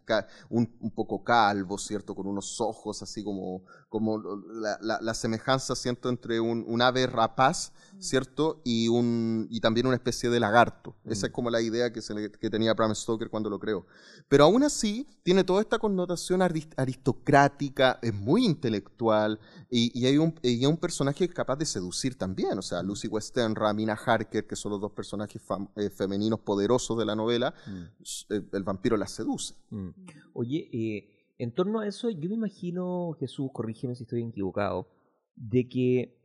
[0.50, 2.12] un, poco calvo, ¿cierto?
[2.12, 6.08] Con unos ojos así como, como la, semejanza, ¿cierto?
[6.08, 7.72] Entre un, ave rapaz.
[8.00, 8.61] ¿Cierto?
[8.64, 10.96] Y, un, y también una especie de lagarto.
[11.04, 13.87] Esa es como la idea que, se que tenía Bram Stoker cuando lo creó.
[14.28, 19.38] Pero aún así, tiene toda esta connotación aristocrática, es muy intelectual,
[19.70, 22.58] y, hay un, y un personaje capaz de seducir también.
[22.58, 25.42] O sea, Lucy Western, Ramina Harker, que son los dos personajes
[25.76, 28.34] eh, femeninos poderosos de la novela, mm.
[28.34, 29.54] eh, el, vampiro las seduce.
[29.70, 29.90] Mm.
[30.34, 34.88] Oye, eh, en torno a eso, yo me imagino, Jesús, corrígeme si estoy equivocado,
[35.37, 36.17] de que,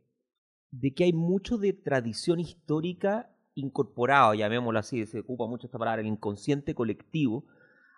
[0.80, 6.00] de que hay mucho de tradición histórica incorporado, llamémoslo así, se ocupa mucho esta palabra,
[6.00, 7.44] el inconsciente colectivo,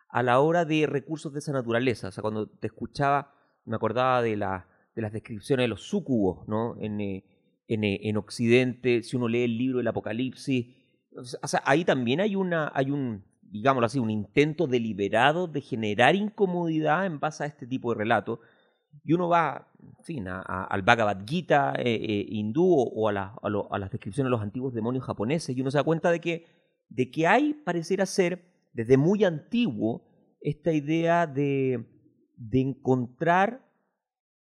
[0.08, 2.08] a la hora de recursos de esa naturaleza.
[2.08, 3.32] O sea, cuando te escuchaba,
[3.64, 6.76] me acordaba de de las descripciones de los súcubos, ¿no?
[6.80, 7.24] En, eh,
[7.68, 10.66] eh, en, Occidente, si uno lee el libro del Apocalipsis,
[11.42, 16.14] o sea, ahí también hay, una, hay un, digámoslo así, un intento deliberado de generar
[16.14, 18.40] incomodidad en base a este tipo de relato.
[19.04, 19.68] Y uno va,
[20.09, 25.56] en al Bhagavad Gita eh, hindú o, a, las descripciones de los antiguos demonios japoneses
[25.56, 26.46] y uno se da cuenta de que,
[26.88, 30.04] de que hay, pareciera ser, desde muy antiguo,
[30.40, 31.87] esta idea de,
[32.37, 33.66] de encontrar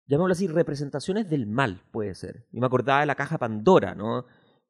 [0.07, 2.47] llamémoslo así, representaciones del mal, puede ser.
[2.51, 4.25] Yo me acordaba de la caja Pandora, ¿no?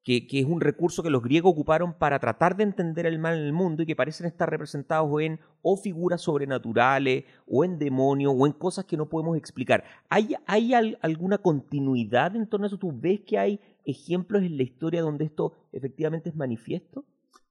[0.07, 3.43] Que, es un recurso que los griegos ocuparon para tratar de entender el mal en
[3.43, 8.47] el mundo y que parecen estar representados en o figuras sobrenaturales, o en demonios, o
[8.47, 9.83] en cosas que no podemos explicar.
[10.07, 12.77] ¿Hay, hay alguna continuidad en torno a eso?
[12.77, 17.03] ¿Tú ves que hay ejemplos en la historia donde esto efectivamente es manifiesto?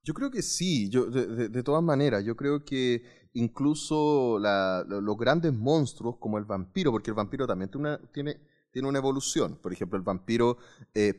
[0.02, 3.02] Yo creo que sí, yo, de, de, todas maneras, yo creo que
[3.34, 8.40] incluso los grandes monstruos como el vampiro, porque el vampiro también tiene una, tiene,
[8.72, 9.58] tiene una evolución.
[9.60, 10.56] Por ejemplo, el vampiro
[10.94, 11.12] eh,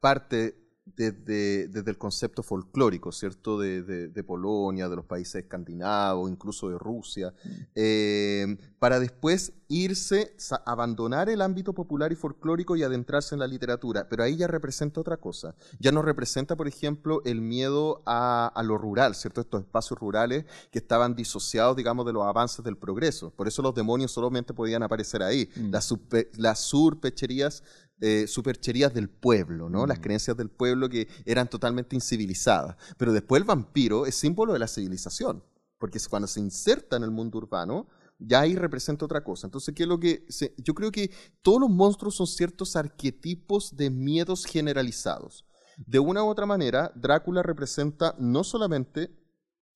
[0.00, 3.58] parte desde, desde, el concepto folclórico, ¿cierto?
[3.58, 7.48] De, de, Polonia, de los países escandinavos, incluso de Rusia, mm.
[7.74, 14.08] eh, para después irse, abandonar el ámbito popular y folclórico y adentrarse en la literatura.
[14.08, 15.56] Pero ahí ya representa otra cosa.
[15.80, 19.40] Ya no representa, por ejemplo, el miedo a, a lo rural, ¿cierto?
[19.40, 23.30] Estos espacios rurales que estaban disociados, digamos, de los avances del progreso.
[23.30, 25.50] Por eso los demonios solamente podían aparecer ahí.
[25.56, 25.70] Mm.
[25.70, 25.92] Las,
[26.36, 27.64] las surpecherías
[28.00, 29.86] eh, supercherías del pueblo, ¿no?
[29.86, 30.02] Las mm.
[30.02, 32.76] creencias del pueblo que eran totalmente incivilizadas.
[32.96, 35.42] Pero después el vampiro es símbolo de la civilización,
[35.78, 39.46] porque cuando se inserta en el mundo urbano, ya ahí representa otra cosa.
[39.46, 40.26] Entonces, ¿qué es lo que
[40.58, 41.10] yo creo que
[41.42, 45.46] todos los monstruos son ciertos arquetipos de miedos generalizados.
[45.76, 49.14] De una u otra manera, Drácula representa no solamente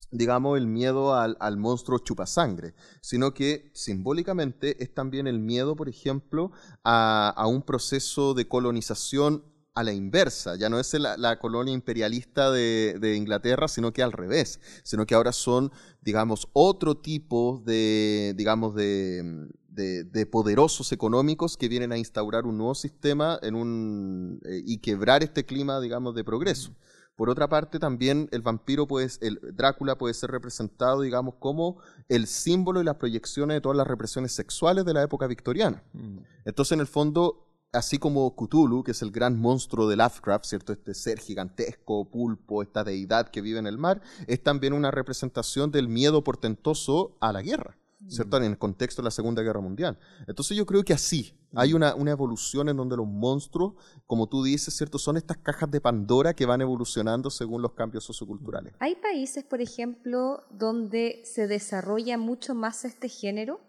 [0.09, 5.87] digamos, el miedo al, al, monstruo chupasangre, sino que simbólicamente es también el miedo, por
[5.87, 6.51] ejemplo,
[6.83, 12.51] a, a un proceso de colonización a la inversa, ya no es la, colonia imperialista
[12.51, 18.33] de, de, Inglaterra, sino que al revés, sino que ahora son, digamos, otro tipo de,
[18.35, 24.61] digamos, de, de, poderosos económicos que vienen a instaurar un nuevo sistema en un, eh,
[24.65, 26.75] y quebrar este clima, digamos, de progreso.
[27.15, 31.77] Por otra parte, también el vampiro, puede, el Drácula puede ser representado, digamos, como
[32.09, 35.83] el símbolo y las proyecciones de todas las represiones sexuales de la época victoriana.
[35.93, 36.19] Mm.
[36.45, 40.73] Entonces, en el fondo, así como Cthulhu, que es el gran monstruo de Lovecraft, ¿cierto?
[40.73, 45.71] Este ser gigantesco, pulpo, esta deidad que vive en el mar, es también una representación
[45.71, 47.77] del miedo portentoso a la guerra.
[48.07, 48.37] ¿cierto?
[48.37, 49.97] En el contexto de la Segunda Guerra Mundial.
[50.27, 53.73] Entonces yo creo que así, hay una, una, evolución en donde los monstruos,
[54.05, 54.97] como tú dices, ¿cierto?
[54.97, 58.73] Son estas cajas de Pandora que van evolucionando según los cambios socioculturales.
[58.79, 63.59] Hay países, por ejemplo, donde se desarrolla mucho más este género.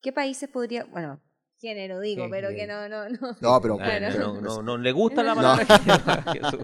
[0.00, 1.20] ¿Qué países podría, bueno,
[1.64, 3.36] género digo, pero que no, no, no.
[3.40, 5.64] No, pero, no, no, le gusta la palabra
[6.32, 6.58] género.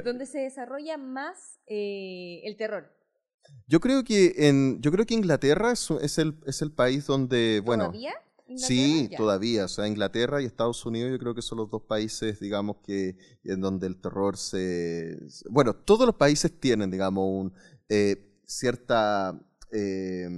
[0.04, 2.92] donde se desarrolla más eh, el terror.
[3.68, 7.62] Yo creo que en, yo creo que Inglaterra es, es, el, es el país donde,
[7.64, 7.86] bueno.
[7.86, 8.14] ¿Todavía?
[8.54, 9.64] Sí, todavía.
[9.64, 13.16] O sea, Inglaterra y Estados Unidos yo creo que son los dos países, digamos, que
[13.44, 15.18] en donde el terror se...
[15.50, 17.52] Bueno, todos los países tienen, digamos, un,
[17.88, 19.38] eh, cierta,
[19.72, 20.28] eh,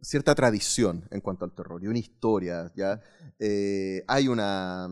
[0.00, 3.00] cierta tradición en cuanto al terror y una historia, ¿ya?
[3.38, 4.88] Eh, hay, una,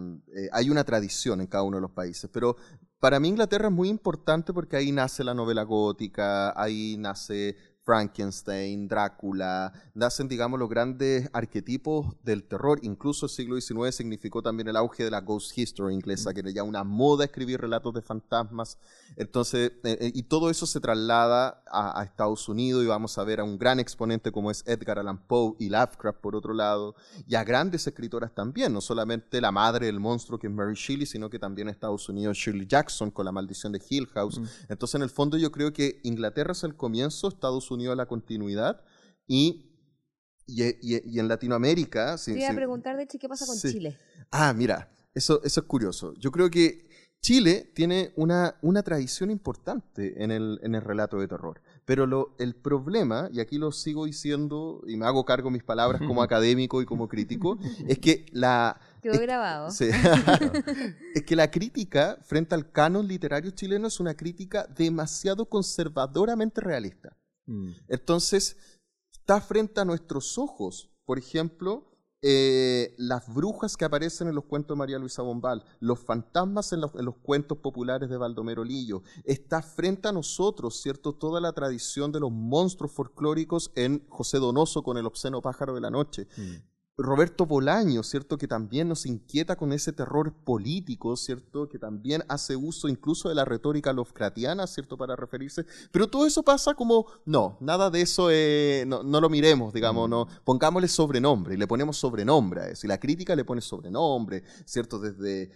[0.52, 2.56] hay una tradición en cada uno de los países, pero
[3.00, 8.86] para mí Inglaterra es muy importante porque ahí nace la novela gótica, ahí nace Frankenstein,
[8.88, 12.78] Drácula, nacen, digamos, los grandes arquetipos del terror.
[12.82, 16.50] Incluso el siglo XIX significó también el auge de la ghost history inglesa, que era
[16.50, 18.78] ya una moda escribir relatos de fantasmas.
[19.16, 23.40] Entonces, eh, eh, y todo eso se traslada a, Estados Unidos y vamos a ver
[23.40, 26.94] a un gran exponente como es Edgar Allan Poe y Lovecraft por otro lado,
[27.26, 31.06] y a grandes escritoras también, no solamente la madre del monstruo que es Mary Shelley,
[31.06, 34.40] sino que también en Estados Unidos Shirley Jackson con La maldición de Hill House.
[34.68, 38.84] Entonces, en el fondo yo creo que Inglaterra es el comienzo, Estados Unidos la continuidad
[39.26, 39.70] y
[40.50, 42.16] y, en Latinoamérica...
[42.16, 43.96] Te iba a preguntar, de hecho, ¿qué pasa con Chile?
[44.30, 46.14] Ah, mira, eso, eso es curioso.
[46.18, 46.88] Yo creo que
[47.20, 51.60] Chile tiene una, una tradición importante en el, en el relato de terror.
[51.84, 56.00] Pero lo, el problema, y aquí lo sigo diciendo y me hago cargo mis palabras
[56.06, 58.80] como académico y como crítico, es que la...
[59.02, 59.68] Quedó grabado.
[61.14, 67.16] es que la crítica frente al canon literario chileno es una crítica demasiado conservadoramente realista.
[67.50, 67.72] Mm.
[67.88, 68.56] Entonces,
[69.12, 71.90] está frente a nuestros ojos, por ejemplo,
[72.22, 76.82] eh, las brujas que aparecen en los cuentos de María Luisa Bombal, los fantasmas en
[76.82, 81.14] los, cuentos populares de Baldomero Lillo, está frente a nosotros, ¿cierto?
[81.14, 85.80] Toda la tradición de los monstruos folclóricos en José Donoso con el obsceno pájaro de
[85.80, 86.28] la noche.
[86.36, 86.56] Mm.
[87.02, 88.36] Roberto Bolaño, ¿cierto?
[88.36, 91.68] Que también nos inquieta con ese terror político, ¿cierto?
[91.68, 94.96] Que también hace uso incluso de la retórica Lovecraftiana, ¿cierto?
[94.96, 95.64] Para referirse.
[95.90, 100.28] Pero todo eso pasa como, no, nada de eso, eh, no, lo miremos, digamos, no.
[100.44, 102.86] Pongámosle sobrenombre y le ponemos sobrenombre a eso.
[102.86, 104.98] Y la crítica le pone sobrenombre, ¿cierto?
[104.98, 105.50] Desde,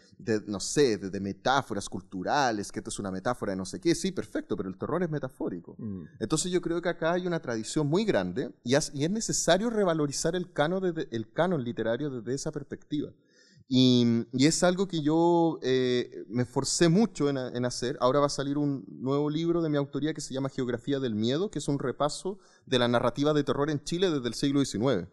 [0.47, 3.95] no sé, desde metáforas culturales, que esto es una metáfora de no sé qué.
[3.95, 5.75] Sí, perfecto, pero el terror es metafórico.
[5.79, 6.05] Mm.
[6.21, 10.53] Entonces yo creo que acá hay una tradición muy grande y, es necesario revalorizar el
[10.53, 13.11] canon de, el canon literario desde esa perspectiva.
[13.69, 17.97] Y, es algo que yo eh, me esforcé mucho en, en, hacer.
[18.01, 21.15] Ahora va a salir un nuevo libro de mi autoría que se llama Geografía del
[21.15, 24.65] Miedo, que es un repaso de la narrativa de terror en Chile desde el siglo
[24.65, 25.07] XIX.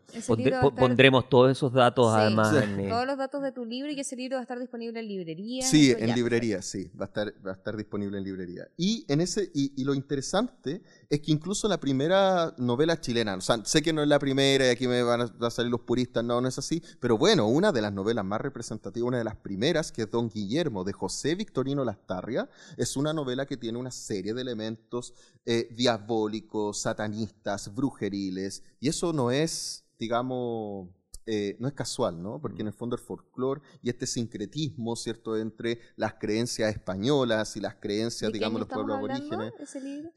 [0.78, 2.56] Pondremos todos esos datos además.
[2.56, 5.00] En, Todos los datos de tu libro y que ese libro va a estar disponible
[5.00, 5.66] en librería.
[5.66, 8.68] Sí, en librería, sí, va a, estar, va a estar disponible en librería.
[8.78, 13.64] Y, en ese, y, lo interesante es que incluso la primera novela chilena, o sea,
[13.66, 16.40] sé que no es la primera y aquí me van a, salir los puristas, no,
[16.40, 19.92] no es así, pero bueno, una de las novelas más representativas, una de las primeras,
[19.92, 24.34] que es Don Guillermo, de José Victorino Lastarria, es una novela que tiene una serie
[24.34, 25.14] de elementos
[25.46, 30.90] eh, diabólicos, satanistas, brujeriles, y eso no es, digamos,
[31.28, 32.42] eh, no es casual, ¿no?
[32.42, 37.60] Porque en el fondo el folclore y este sincretismo, ¿cierto?, entre las creencias españolas y
[37.60, 39.54] las creencias, digamos, de los pueblos aborígenes.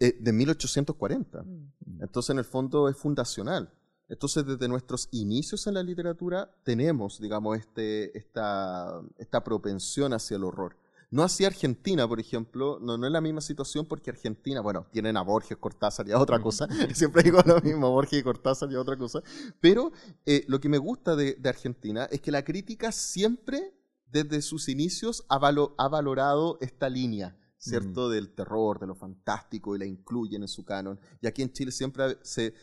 [0.00, 1.42] Eh, de 1840.
[1.42, 2.02] Mm.
[2.02, 3.70] Entonces, en el fondo es fundacional.
[4.08, 10.44] Entonces, desde nuestros inicios en la literatura tenemos, digamos, este, esta, esta propensión hacia el
[10.44, 10.76] horror.
[11.10, 15.16] No así Argentina, por ejemplo, no, no es la misma situación porque Argentina, bueno, tienen
[15.16, 18.74] a Borges, Cortázar y a otra cosa, siempre digo lo mismo, Borges y Cortázar y
[18.74, 19.22] a otra cosa,
[19.60, 19.92] pero
[20.26, 23.74] eh, lo que me gusta de, Argentina es que la crítica siempre,
[24.10, 28.10] desde sus inicios, ha, ha valorado esta línea, ¿cierto?
[28.10, 31.00] Del terror, de lo fantástico y la incluyen en su canon.
[31.20, 32.54] Y aquí en Chile siempre se,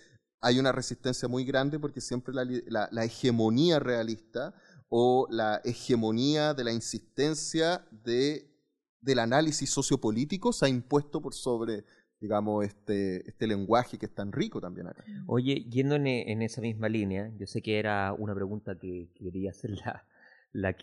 [0.41, 4.53] hay una resistencia muy grande porque siempre la, la hegemonía realista
[4.93, 8.51] o la hegemonía de la insistencia de,
[8.99, 11.85] del análisis sociopolítico se ha impuesto por sobre,
[12.19, 15.05] digamos, este, este lenguaje que es tan rico también acá.
[15.27, 19.51] Oye, yendo en, en esa misma línea, yo sé que era una pregunta que quería
[19.51, 20.05] hacer la,
[20.51, 20.75] la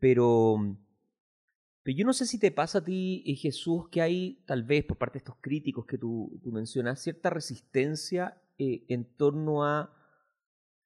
[0.00, 0.76] pero,
[1.84, 4.84] pero yo no sé si te pasa a ti, eh, Jesús, que hay tal vez
[4.84, 9.94] por parte de estos críticos que tú, tú mencionas, cierta resistencia eh, en torno a,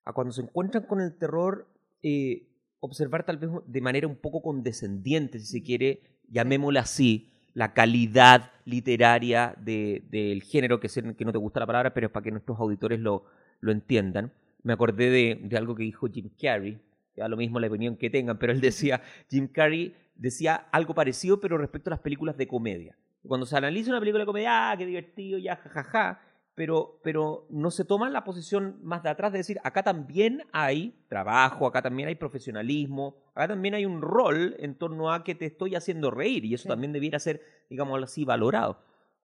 [0.04, 1.68] a cuando se encuentran con el terror
[2.02, 2.48] eh,
[2.80, 8.52] observar tal vez de manera un poco condescendiente, si se quiere, llamémosla así, la calidad
[8.64, 12.60] literaria del género, que, que no te gusta la palabra, pero es para que nuestros
[12.60, 13.24] auditores lo,
[13.60, 14.32] lo entiendan.
[14.62, 16.78] Me acordé de, de, algo que dijo Jim Carrey,
[17.14, 20.94] que da lo mismo la opinión que tengan, pero él decía, Jim Carrey decía algo
[20.94, 22.96] parecido, pero respecto a las películas de comedia.
[23.26, 26.20] Cuando se analiza una película de comedia, ah, qué divertido, ya, jajaja,
[26.56, 30.98] pero, pero no se toma la posición más de atrás de decir, acá también hay
[31.06, 35.44] trabajo, acá también hay profesionalismo, acá también hay un rol en torno a que te
[35.44, 38.80] estoy haciendo reír y eso también debiera ser, digamos así, valorado.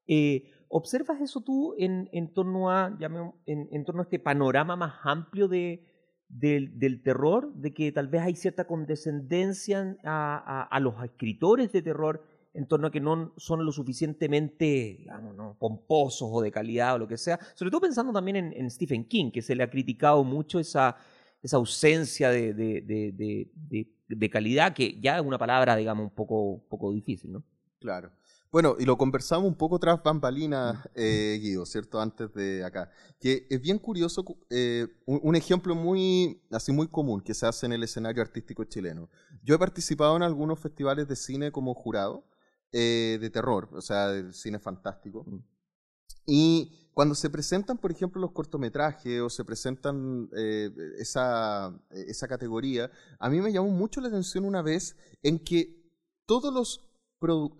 [0.07, 2.95] Eh, ¿Observas eso tú en, en, torno a,
[3.47, 5.87] en, en, torno a este panorama más amplio de,
[6.29, 11.81] del, del, terror, de que tal vez hay cierta condescendencia a, a los escritores de
[11.81, 15.57] terror en torno a que no son lo suficientemente, digamos, ¿no?
[15.59, 17.39] pomposos o de calidad o lo que sea.
[17.55, 20.97] Sobre todo pensando también en, Stephen King, que se le ha criticado mucho esa,
[21.43, 23.49] esa ausencia de, de,
[24.09, 27.43] de, calidad, que ya es una palabra, digamos, un poco, poco difícil, ¿no?
[27.81, 28.13] Claro.
[28.53, 31.99] Bueno, y lo conversamos un poco tras bambalinas, eh, Guido, ¿cierto?
[31.99, 32.91] Antes de acá.
[33.19, 37.73] Que es bien curioso, eh, un, ejemplo muy, así muy común que se hace en
[37.73, 39.09] el escenario artístico chileno.
[39.43, 42.27] Yo he participado en algunos festivales de cine como jurado,
[42.73, 45.25] eh, de terror, o sea, de cine fantástico.
[45.27, 45.39] Mm.
[46.27, 52.91] Y cuando se presentan, por ejemplo, los cortometrajes o se presentan eh, esa, esa categoría,
[53.19, 55.83] a mí me llamó mucho la atención una vez en que
[56.27, 56.89] todos los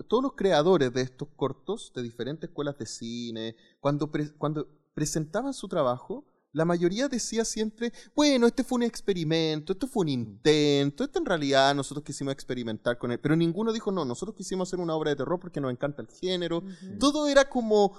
[0.09, 5.69] todos los creadores de estos cortos de diferentes escuelas de cine, cuando, cuando presentaban su
[5.69, 11.19] trabajo, la mayoría decía siempre, bueno, este fue un experimento, esto fue un intento, esto
[11.19, 14.95] en realidad nosotros quisimos experimentar con él, pero ninguno dijo, no, nosotros quisimos hacer una
[14.95, 16.63] obra de terror porque nos encanta el género,
[17.01, 17.97] todo era como,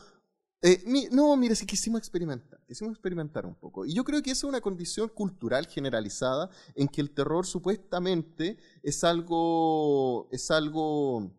[0.62, 3.86] eh, no, mire, si quisimos experimentar, quisimos experimentar un poco.
[3.86, 8.58] Y yo creo que esa es una condición cultural generalizada en que el terror supuestamente
[8.84, 11.36] es algo, es algo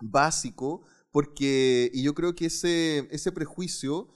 [0.00, 4.08] básico, porque, y yo creo que ese, ese prejuicio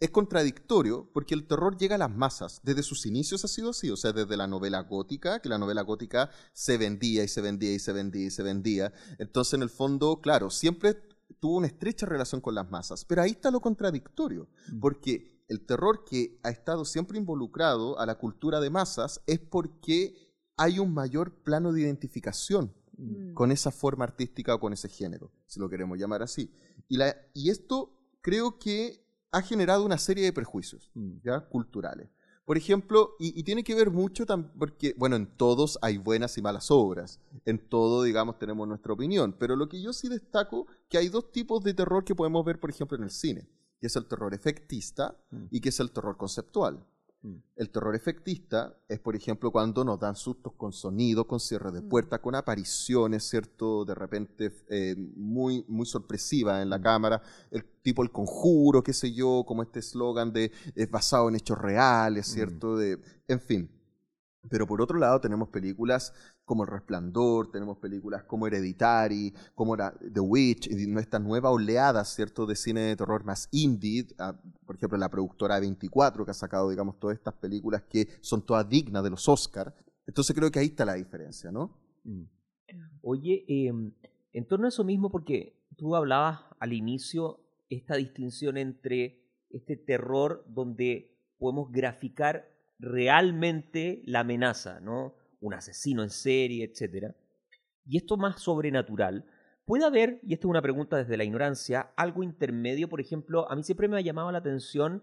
[0.00, 2.60] es contradictorio, porque el terror llega a las masas.
[2.64, 5.82] Desde sus inicios ha sido así, o sea, desde la novela gótica, que la novela
[5.82, 8.92] gótica se vendía y se vendía y se vendía y se vendía.
[9.18, 10.96] Entonces, en el fondo, claro, siempre
[11.38, 13.04] tuvo una estrecha relación con las masas.
[13.04, 14.80] Pero ahí está lo contradictorio, mm.
[14.80, 20.14] porque el terror que ha estado siempre involucrado a la cultura de masas es porque
[20.56, 23.32] hay un mayor plano de identificación Mm.
[23.32, 26.52] con esa forma artística o con ese género, si lo queremos llamar así.
[26.86, 28.99] Y, la, y esto creo que
[29.32, 31.18] ha generado una serie de prejuicios mm.
[31.24, 31.40] ¿ya?
[31.40, 32.08] culturales.
[32.44, 34.26] Por ejemplo, y, tiene que ver mucho
[34.58, 37.20] porque, bueno, en todos hay buenas y malas obras.
[37.44, 39.36] En todo, digamos, tenemos nuestra opinión.
[39.38, 42.58] Pero lo que yo sí destaco, que hay dos tipos de terror que podemos ver,
[42.58, 43.48] por ejemplo, en el cine.
[43.80, 45.44] Que es el terror efectista mm.
[45.52, 46.84] y que es el terror conceptual.
[47.22, 47.36] Mm.
[47.56, 51.82] El terror efectista es, por ejemplo, cuando nos dan sustos con sonido, con cierre de
[51.82, 51.88] mm.
[51.88, 53.84] puerta, con apariciones, ¿cierto?
[53.84, 56.82] De repente eh, muy, muy sorpresiva en la mm.
[56.82, 61.36] cámara, el tipo El Conjuro, qué sé yo, como este eslogan de es basado en
[61.36, 62.76] hechos reales, ¿cierto?
[62.76, 62.98] De,
[63.28, 63.70] en fin.
[64.48, 66.14] Pero por otro lado tenemos películas
[66.50, 72.44] como El Resplandor, tenemos películas como Hereditary, como The Witch, y nuestra nueva oleada, ¿cierto?,
[72.44, 74.36] de cine de terror más indie, ah,
[74.66, 78.68] por ejemplo, la productora 24 que ha sacado, digamos, todas estas películas que son todas
[78.68, 79.72] dignas de los Oscars.
[80.08, 81.78] Entonces creo que ahí está la diferencia, ¿no?
[82.02, 82.24] Mm.
[83.02, 83.92] Oye, em,
[84.32, 90.44] en torno a eso mismo, porque tú hablabas al inicio esta distinción entre este terror
[90.48, 92.48] donde podemos graficar
[92.80, 95.19] realmente la amenaza, ¿no?
[95.40, 97.14] Un asesino en serie, etc.
[97.84, 99.24] Y esto más sobrenatural.
[99.64, 102.88] ¿Puede haber, y esta es una pregunta desde la ignorancia, algo intermedio?
[102.88, 105.02] Por ejemplo, a mí siempre me ha llamado la atención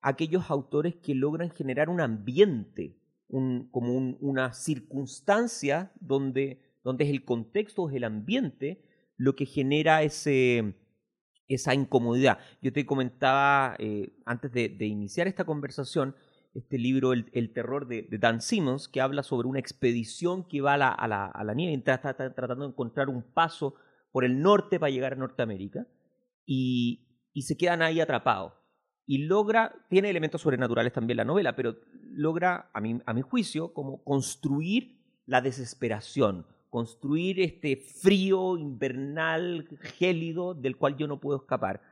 [0.00, 2.96] aquellos autores que logran generar un ambiente,
[3.70, 8.84] como una circunstancia donde, donde es el contexto, es el ambiente
[9.16, 12.38] lo que genera esa incomodidad.
[12.60, 16.14] Yo te comentaba eh, antes de, iniciar esta conversación
[16.54, 20.78] este libro El, terror de, Dan Simmons, que habla sobre una expedición que va a
[20.78, 23.74] la, a la, nieve, está, está, tratando de encontrar un paso
[24.12, 25.86] por el norte para llegar a Norteamérica,
[26.46, 28.52] y, y se quedan ahí atrapados.
[29.06, 31.76] Y logra, tiene elementos sobrenaturales también la novela, pero
[32.12, 40.54] logra, a mi, a mi juicio, como construir la desesperación, construir este frío invernal, gélido,
[40.54, 41.82] del cual yo no puedo escapar.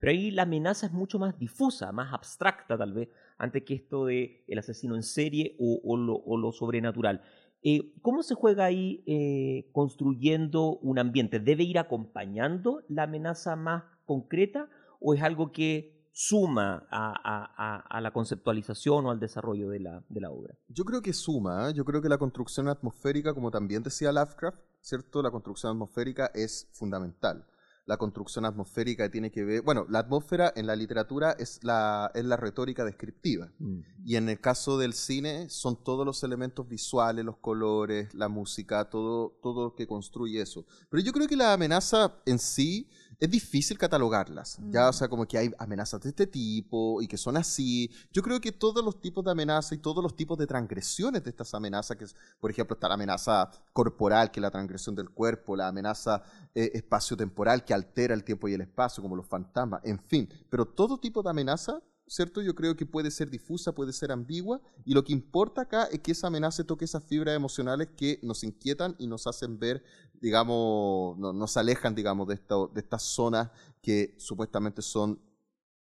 [0.00, 4.06] Pero ahí la amenaza es mucho más difusa, más abstracta tal vez, antes que esto
[4.06, 7.22] de el asesino en serie o, lo, sobrenatural.
[7.62, 11.38] Eh, ¿Cómo se juega ahí eh, construyendo un ambiente?
[11.38, 14.70] ¿Debe ir acompañando la amenaza más concreta
[15.00, 20.30] o es algo que suma a, la conceptualización o al desarrollo de la, de la
[20.30, 20.54] obra?
[20.68, 21.74] Yo creo que suma, ¿eh?
[21.74, 25.22] yo creo que la construcción atmosférica, como también decía Lovecraft, ¿cierto?
[25.22, 27.44] La construcción atmosférica es fundamental
[27.90, 32.24] la construcción atmosférica tiene que ver, bueno, la atmósfera en la literatura es la, es
[32.24, 33.80] la retórica descriptiva mm.
[34.04, 38.88] y en el caso del cine son todos los elementos visuales, los colores, la música,
[38.88, 40.64] todo, todo lo que construye eso.
[40.88, 42.88] Pero yo creo que la amenaza en sí
[43.20, 44.58] es difícil catalogarlas.
[44.70, 47.90] Ya, o sea, como que hay amenazas de este tipo y que son así.
[48.10, 51.30] Yo creo que todos los tipos de amenazas y todos los tipos de transgresiones de
[51.30, 55.10] estas amenazas, que es, por ejemplo, está la amenaza corporal, que es la transgresión del
[55.10, 56.22] cuerpo, la amenaza
[56.54, 60.26] eh, espacio-temporal, que altera el tiempo y el espacio, como los fantasmas, en fin.
[60.48, 62.42] Pero todo tipo de amenaza ¿cierto?
[62.42, 66.00] Yo creo que puede ser difusa, puede ser ambigua, y lo que importa acá es
[66.00, 69.84] que esa amenaza toque esas fibras emocionales que nos inquietan y nos hacen ver,
[70.20, 73.50] digamos, nos alejan, digamos, de, de estas zonas
[73.80, 75.20] que supuestamente son...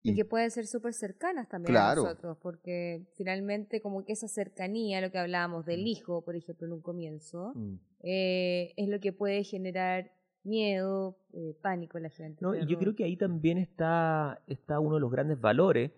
[0.04, 5.02] Y que pueden ser súper cercanas también a nosotros, porque finalmente como que esa cercanía,
[5.02, 5.88] lo que hablábamos del mm.
[5.88, 7.74] hijo, por ejemplo, en un comienzo, mm.
[8.04, 10.12] eh, es lo que puede generar
[10.44, 12.38] miedo, eh, pánico en la gente.
[12.42, 15.92] No, y yo creo que ahí también está, está uno de los grandes valores,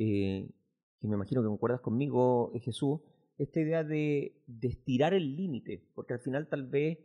[0.00, 0.48] eh,
[1.00, 3.00] que me imagino que concuerdas conmigo, eh, Jesús,
[3.38, 6.98] esta idea de, de estirar el límite, porque al final tal vez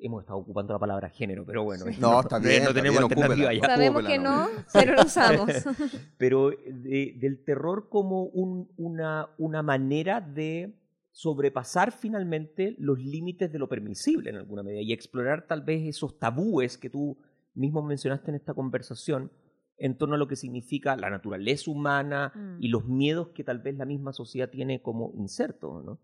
[0.00, 3.66] hemos estado ocupando la palabra género, pero bueno, no, está bien, no tenemos alternativa ya.
[3.66, 5.50] Sabemos que no, pero lo usamos.
[6.18, 10.74] pero del terror como un, una, una manera de
[11.12, 16.18] sobrepasar finalmente los límites de lo permisible en alguna medida y explorar tal vez esos
[16.18, 17.16] tabúes que tú
[17.54, 19.30] mismo mencionaste en esta conversación
[19.76, 22.70] en torno a lo que significa la naturaleza humana y mm.
[22.70, 26.00] los miedos que tal vez la misma sociedad tiene como inserto, ¿no?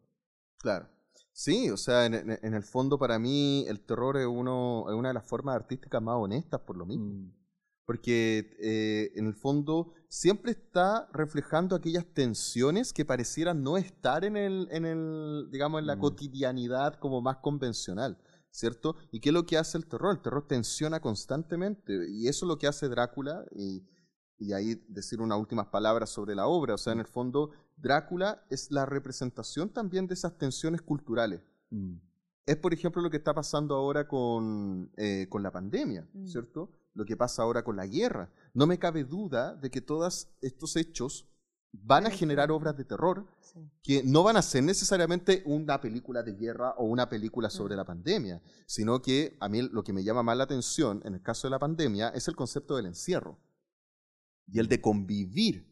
[0.58, 0.88] Claro.
[1.32, 5.14] Sí, o sea, en, el fondo para mí el terror es, uno, es una de
[5.14, 7.06] las formas artísticas más honestas por lo mismo.
[7.06, 7.32] Mm.
[7.86, 14.36] Porque eh, en el fondo siempre está reflejando aquellas tensiones que parecieran no estar en
[14.36, 16.00] el, en el digamos, en la mm.
[16.00, 18.18] cotidianidad como más convencional.
[18.53, 18.96] ¿Cierto?
[19.12, 20.16] ¿Y qué es lo que hace el terror?
[20.16, 22.11] El terror tensiona constantemente.
[22.11, 23.44] Y eso es lo que hace Drácula.
[23.55, 23.86] Y,
[24.38, 26.74] y ahí decir unas últimas palabras sobre la obra.
[26.74, 31.40] O sea, en el fondo, Drácula es la representación también de esas tensiones culturales.
[31.70, 31.96] Mm.
[32.46, 36.26] Es, por ejemplo, lo que está pasando ahora con, eh, con la pandemia, mm.
[36.26, 36.72] ¿cierto?
[36.94, 38.32] Lo que pasa ahora con la guerra.
[38.55, 41.29] No me cabe duda de que todos estos hechos
[41.72, 43.26] van a generar obras de terror
[43.82, 47.84] que no van a ser necesariamente una película de guerra o una película sobre la
[47.84, 51.46] pandemia, sino que a mí lo que me llama más la atención en el caso
[51.46, 53.38] de la pandemia es el concepto del encierro
[54.46, 55.70] y el de convivir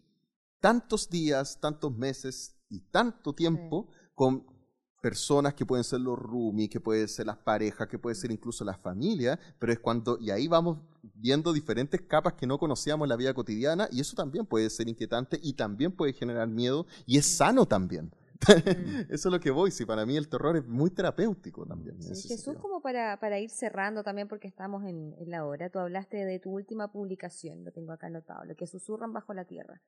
[0.60, 4.57] tantos días, tantos meses y tanto tiempo con
[5.00, 8.64] personas que pueden ser los roomies, que pueden ser las parejas, que puede ser incluso
[8.64, 10.78] la familia, pero es cuando, y ahí vamos
[11.14, 14.88] viendo diferentes capas que no conocíamos en la vida cotidiana, y eso también puede ser
[14.88, 18.12] inquietante y también puede generar miedo, y es sano también.
[19.08, 22.00] Eso es lo que voy, sí, para mí el terror es muy terapéutico también.
[22.00, 26.24] Jesús, como para, para, ir cerrando también, porque estamos en, en, la hora, tú hablaste
[26.24, 29.82] de tu última publicación, lo tengo acá anotado, lo que susurran bajo la tierra.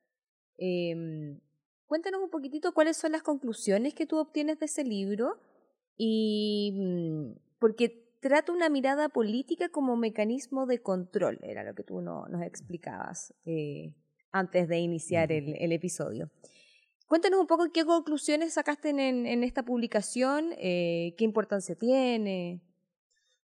[0.57, 1.39] Eh,
[1.91, 5.41] cuéntanos un poquitito cuáles son las conclusiones que tú obtienes de ese libro
[5.97, 11.99] y mm, porque trata una mirada política como mecanismo de control, era lo que tú
[11.99, 13.93] no, nos explicabas eh,
[14.31, 16.31] antes de iniciar el, el episodio.
[17.07, 22.63] Cuéntanos un poco qué conclusiones sacaste en, esta publicación, eh, qué importancia tiene.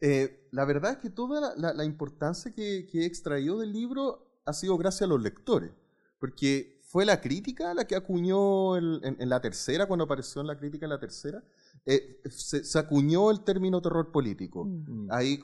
[0.01, 4.79] Eh, la verdad es que toda la, importancia que, he extraído del libro ha sido
[4.79, 5.73] gracias a los lectores,
[6.21, 10.87] porque fue la crítica la que acuñó en, la tercera, cuando apareció en la crítica
[10.87, 11.45] en la tercera,
[11.85, 14.65] eh, se, acuñó el término terror político.
[14.65, 15.09] Mm.
[15.11, 15.39] Ahí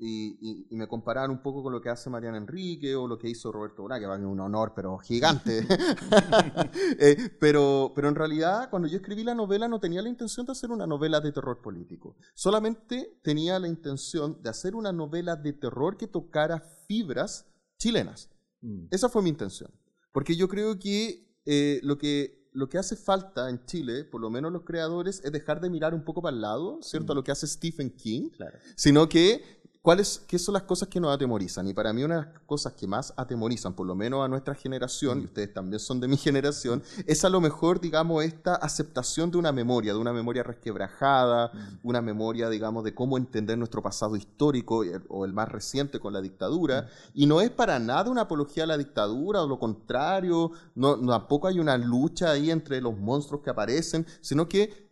[0.00, 3.52] y, me compararon un poco con lo que hace Mariana Enrique o lo que hizo
[3.52, 5.66] Roberto Boná, que va a un honor, pero gigante.
[7.00, 10.52] Eh, pero, pero en realidad, cuando yo escribí la novela, no tenía la intención de
[10.52, 12.16] hacer una novela de terror político.
[12.34, 17.46] Solamente tenía la intención de hacer una novela de terror que tocara fibras
[17.78, 18.30] chilenas.
[18.60, 18.86] Mm.
[18.90, 19.70] Esa fue mi intención.
[20.18, 24.30] Porque yo creo que eh, lo que lo que hace falta en Chile, por lo
[24.30, 27.12] menos los creadores, es dejar de mirar un poco para el lado, ¿cierto?
[27.12, 28.30] A lo que hace Stephen King,
[28.74, 29.57] sino que
[29.88, 31.66] ¿Cuáles, ¿Qué son las cosas que nos atemorizan?
[31.66, 34.54] Y para mí una de las cosas que más atemorizan, por lo menos a nuestra
[34.54, 39.30] generación, y ustedes también son de mi generación, es a lo mejor, digamos, esta aceptación
[39.30, 44.14] de una memoria, de una memoria resquebrajada, una memoria, digamos, de cómo entender nuestro pasado
[44.14, 46.90] histórico o el más reciente con la dictadura.
[47.14, 51.48] Y no es para nada una apología a la dictadura, o lo contrario, no, tampoco
[51.48, 54.86] hay una lucha ahí entre los monstruos que aparecen, sino que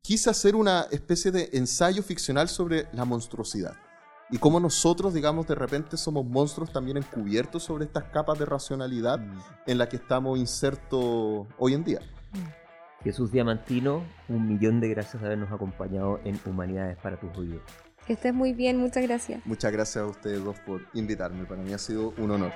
[0.00, 3.87] quise hacer una especie de ensayo ficcional sobre la monstruosidad
[4.30, 9.18] y cómo nosotros, digamos, de repente somos monstruos también encubiertos sobre estas capas de racionalidad
[9.18, 9.38] mm.
[9.66, 12.00] en la que estamos insertos hoy en día.
[12.32, 13.04] Mm.
[13.04, 17.62] Jesús Diamantino, un millón de gracias por habernos acompañado en Humanidades para tus oídos.
[18.06, 19.44] Que estés muy bien, muchas gracias.
[19.46, 22.52] Muchas gracias a ustedes dos por invitarme, para mí ha sido un honor.